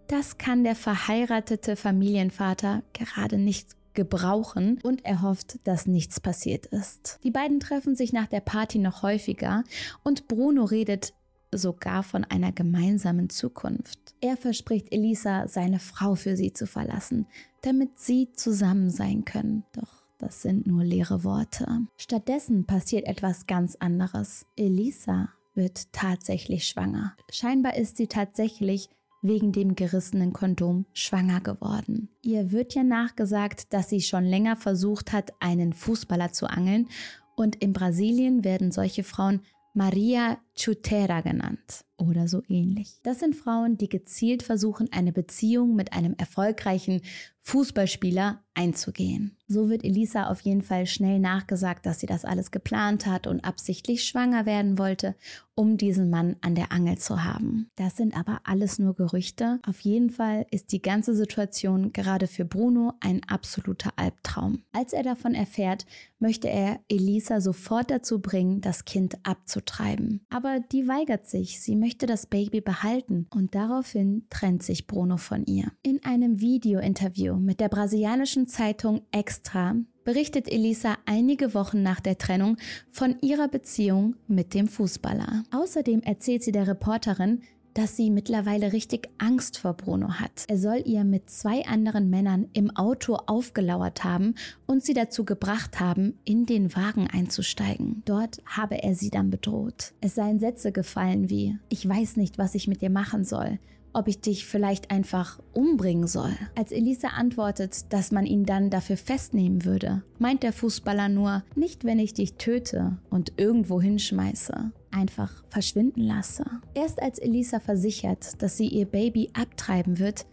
das 0.09 0.39
kann 0.39 0.65
der 0.65 0.75
verheiratete 0.75 1.77
Familienvater 1.77 2.83
gerade 2.93 3.39
nicht 3.39 3.76
gebrauchen 3.97 4.79
und 4.85 5.05
er 5.05 5.23
hofft, 5.23 5.59
dass 5.65 5.89
nichts 5.89 6.21
passiert 6.21 6.67
ist. 6.67 7.19
Die 7.25 7.33
beiden 7.33 7.59
treffen 7.59 7.97
sich 7.97 8.13
nach 8.13 8.29
der 8.29 8.41
Party 8.41 8.79
noch 8.79 9.03
häufiger 9.03 9.65
und 10.05 10.29
Bruno 10.29 10.63
redet 10.63 11.13
sogar 11.51 12.05
von 12.05 12.25
einer 12.25 12.53
gemeinsamen 12.53 13.29
Zukunft. 13.31 13.99
Er 14.21 14.37
verspricht 14.37 14.93
Elisa, 14.93 15.49
seine 15.49 15.81
Frau 15.81 16.15
für 16.15 16.37
sie 16.37 16.53
zu 16.53 16.67
verlassen, 16.67 17.27
damit 17.63 17.99
sie 17.99 18.31
zusammen 18.33 18.91
sein 18.91 19.25
können. 19.25 19.65
Doch 19.73 20.05
das 20.19 20.43
sind 20.43 20.67
nur 20.67 20.85
leere 20.85 21.25
Worte. 21.25 21.67
Stattdessen 21.97 22.67
passiert 22.67 23.07
etwas 23.07 23.47
ganz 23.47 23.77
anderes. 23.77 24.47
Elisa 24.57 25.31
wird 25.55 25.93
tatsächlich 25.93 26.67
schwanger. 26.67 27.17
Scheinbar 27.31 27.77
ist 27.77 27.97
sie 27.97 28.07
tatsächlich 28.07 28.89
wegen 29.27 29.53
dem 29.53 29.75
gerissenen 29.75 30.33
Kondom 30.33 30.87
schwanger 30.93 31.41
geworden. 31.41 32.09
Ihr 32.23 32.53
wird 32.53 32.75
ja 32.75 32.83
nachgesagt, 32.83 33.73
dass 33.73 33.89
sie 33.89 34.01
schon 34.01 34.25
länger 34.25 34.57
versucht 34.57 35.13
hat, 35.13 35.33
einen 35.41 35.73
Fußballer 35.73 36.33
zu 36.33 36.49
angeln 36.49 36.89
und 37.37 37.57
in 37.57 37.73
Brasilien 37.73 38.45
werden 38.45 38.73
solche 38.73 39.05
Frauen 39.05 39.43
Maria 39.75 40.39
Chutera 40.59 41.21
genannt 41.21 41.85
oder 41.99 42.29
so 42.29 42.43
ähnlich. 42.49 43.01
Das 43.03 43.21
sind 43.21 43.37
Frauen, 43.37 43.79
die 43.79 43.89
gezielt 43.89 44.43
versuchen, 44.43 44.91
eine 44.93 45.13
Beziehung 45.13 45.75
mit 45.75 45.93
einem 45.93 46.15
erfolgreichen 46.19 47.03
Fußballspieler 47.43 48.43
einzugehen. 48.55 49.37
So 49.47 49.71
wird 49.71 49.85
Elisa 49.85 50.29
auf 50.29 50.41
jeden 50.41 50.63
Fall 50.63 50.87
schnell 50.87 51.21
nachgesagt, 51.21 51.87
dass 51.87 52.01
sie 52.01 52.07
das 52.07 52.25
alles 52.25 52.51
geplant 52.51 53.07
hat 53.07 53.29
und 53.29 53.45
absichtlich 53.45 54.03
schwanger 54.03 54.47
werden 54.47 54.79
wollte, 54.79 55.15
um 55.55 55.77
diesen 55.77 56.11
Mann 56.11 56.35
an 56.41 56.57
der 56.57 56.73
Angel 56.73 56.99
zu 56.99 57.23
haben. 57.23 57.71
Das 57.77 57.97
sind 57.97 58.17
aber 58.17 58.41
alles 58.43 58.81
nur 58.81 58.95
Gerüchte. 58.95 59.61
Auf 59.65 59.79
jeden 59.81 60.11
Fall 60.11 60.47
ist 60.51 60.73
die 60.73 60.83
ganze 60.83 61.15
Situation 61.15 61.93
gerade 61.93 62.27
für 62.27 62.45
Bruno 62.45 62.95
ein 62.99 63.23
absoluter 63.29 63.93
Albtraum. 63.95 64.65
Als 64.73 64.93
er 64.93 65.05
davon 65.05 65.35
erfährt, 65.35 65.87
möchte 66.19 66.49
er 66.49 66.81
Elisa 66.89 67.41
sofort 67.41 67.93
dazu 67.93 68.21
bringen, 68.21 68.61
das 68.61 68.85
Kind 68.87 69.19
abzutreiben. 69.23 70.27
Aber 70.31 70.46
die 70.73 70.89
weigert 70.89 71.27
sich. 71.27 71.61
Sie 71.61 71.77
möchte 71.77 72.07
das 72.07 72.27
Baby 72.27 72.61
behalten 72.61 73.27
und 73.35 73.55
daraufhin 73.55 74.27
trennt 74.31 74.63
sich 74.63 74.87
Bruno 74.87 75.17
von 75.17 75.45
ihr. 75.45 75.73
In 75.83 76.03
einem 76.05 76.41
Videointerview 76.41 77.37
mit 77.37 77.61
der 77.61 77.69
brasilianischen 77.69 78.47
Zeitung 78.47 79.03
Extra 79.11 79.77
berichtet 80.05 80.51
Elisa 80.51 80.97
einige 81.05 81.53
Wochen 81.53 81.83
nach 81.83 82.01
der 82.01 82.17
Trennung 82.17 82.57
von 82.91 83.17
ihrer 83.21 83.49
Beziehung 83.49 84.15
mit 84.29 84.55
dem 84.55 84.69
Fußballer. 84.69 85.43
Außerdem 85.51 86.01
erzählt 86.03 86.45
sie 86.45 86.53
der 86.53 86.69
Reporterin, 86.69 87.43
dass 87.77 87.95
sie 87.95 88.11
mittlerweile 88.11 88.73
richtig 88.73 89.11
Angst 89.19 89.59
vor 89.59 89.75
Bruno 89.75 90.15
hat. 90.15 90.45
Er 90.49 90.57
soll 90.57 90.83
ihr 90.87 91.05
mit 91.05 91.29
zwei 91.29 91.67
anderen 91.67 92.09
Männern 92.09 92.49
im 92.55 92.75
Auto 92.75 93.17
aufgelauert 93.27 94.03
haben 94.03 94.35
und 94.65 94.83
sie 94.83 94.95
dazu 94.95 95.27
gebracht 95.27 95.79
haben, 95.79 96.19
in 96.25 96.47
den 96.47 96.75
Wagen 96.75 97.07
einzusteigen. 97.07 98.03
Dort 98.07 98.41
habe 98.47 98.83
er 98.83 98.95
sie 98.95 99.11
dann 99.11 99.29
bedroht. 99.29 99.93
Es 100.01 100.15
seien 100.15 100.41
Sätze 100.41 100.73
gefallen 100.73 101.29
wie, 101.29 101.59
ich 101.69 101.87
weiß 101.87 102.17
nicht, 102.17 102.39
was 102.39 102.55
ich 102.55 102.67
mit 102.67 102.81
dir 102.81 102.91
machen 102.91 103.25
soll 103.25 103.59
ob 103.93 104.09
ich 104.09 104.21
dich 104.21 104.45
vielleicht 104.45 104.91
einfach 104.91 105.41
umbringen 105.55 106.07
soll. 106.07 106.33
Als 106.55 106.71
Elisa 106.71 107.09
antwortet, 107.17 107.95
dass 107.95 108.13
man 108.13 108.27
ihn 108.27 108.45
dann 108.45 108.69
dafür 108.69 108.99
festnehmen 108.99 109.65
würde, 109.65 110.03
meint 110.19 110.43
der 110.43 110.53
Fußballer 110.53 111.09
nur, 111.09 111.45
nicht 111.55 111.85
wenn 111.85 111.99
ich 111.99 112.13
dich 112.13 112.35
töte 112.35 112.99
und 113.09 113.33
irgendwo 113.39 113.81
hinschmeiße 113.81 114.71
einfach 114.97 115.45
verschwinden 115.49 116.01
lasse. 116.01 116.45
Erst 116.75 117.01
als 117.03 117.19
Elisa 117.19 117.61
versichert, 117.61 118.43
dass 118.43 118.57
sie 118.57 118.69
ihr 118.69 118.87
Baby 118.87 119.31
abtreiben 119.35 119.99
wird, 119.99 120.27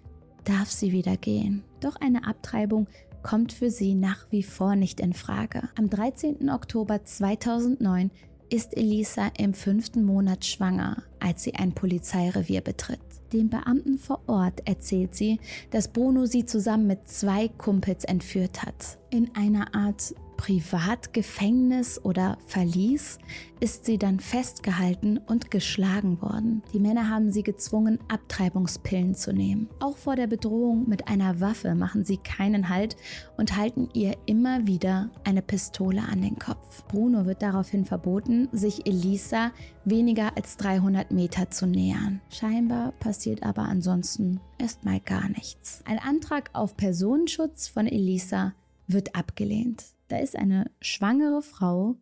darf 0.46 0.72
sie 0.72 0.92
wieder 0.92 1.18
gehen. 1.18 1.64
Doch 1.82 1.96
eine 1.98 2.26
Abtreibung 2.26 2.88
kommt 3.22 3.54
für 3.54 3.70
sie 3.70 3.96
nach 3.96 4.28
wie 4.32 4.44
vor 4.44 4.76
nicht 4.76 5.00
in 5.00 5.14
Frage. 5.14 5.70
Am 5.78 5.90
13. 5.90 6.50
Oktober 6.50 7.04
2009 7.04 8.12
ist 8.50 8.78
Elisa 8.78 9.32
im 9.38 9.54
fünften 9.54 10.04
Monat 10.04 10.46
schwanger, 10.46 11.04
als 11.20 11.44
sie 11.44 11.56
ein 11.56 11.74
Polizeirevier 11.74 12.62
betritt. 12.62 13.00
Dem 13.32 13.50
Beamten 13.50 13.98
vor 13.98 14.22
Ort 14.28 14.68
erzählt 14.68 15.16
sie, 15.16 15.40
dass 15.72 15.88
Bruno 15.88 16.26
sie 16.26 16.46
zusammen 16.46 16.86
mit 16.86 17.08
zwei 17.08 17.48
Kumpels 17.48 18.04
entführt 18.04 18.62
hat. 18.62 19.00
In 19.10 19.32
einer 19.36 19.74
Art 19.74 20.14
Privatgefängnis 20.38 22.04
oder 22.04 22.38
Verlies 22.46 23.20
ist 23.60 23.86
sie 23.86 23.98
dann 23.98 24.20
festgehalten 24.20 25.18
und 25.18 25.50
geschlagen 25.50 26.22
worden. 26.22 26.64
Die 26.74 26.80
Männer 26.80 27.10
haben 27.10 27.32
sie 27.32 27.44
gezwungen, 27.44 28.00
Abtreibungspillen 28.10 29.16
zu 29.16 29.32
nehmen. 29.32 29.70
Auch 29.80 29.96
vor 29.96 30.18
der 30.18 30.28
Bedrohung 30.28 30.90
mit 30.90 31.08
einer 31.08 31.40
Waffe 31.40 31.74
machen 31.74 32.04
sie 32.04 32.18
keinen 32.18 32.68
Halt 32.68 32.98
und 33.38 33.56
halten 33.56 33.88
ihr 33.94 34.18
immer 34.26 34.68
wieder 34.68 35.12
eine 35.24 35.42
Pistole 35.42 36.02
an 36.02 36.22
den 36.22 36.38
Kopf. 36.38 36.86
Bruno 36.88 37.26
wird 37.26 37.42
daraufhin 37.42 37.86
verboten, 37.86 38.50
sich 38.52 38.86
Elisa 38.86 39.52
weniger 39.86 40.36
als 40.36 40.58
300 40.58 41.12
Meter 41.12 41.50
zu 41.50 41.66
nähern. 41.66 42.20
Scheinbar 42.30 42.92
passiert 42.94 43.44
aber 43.44 43.64
ansonsten 43.64 44.42
erstmal 44.58 45.00
gar 45.00 45.30
nichts. 45.30 45.82
Ein 45.86 46.00
Antrag 46.00 46.50
auf 46.54 46.76
Personenschutz 46.76 47.70
von 47.70 47.88
Elisa 47.88 48.54
wird 48.88 49.16
abgelehnt. 49.16 49.93
Da 50.08 50.18
ist 50.18 50.36
eine 50.36 50.72
schwangere 50.82 51.42
Frau, 51.42 51.96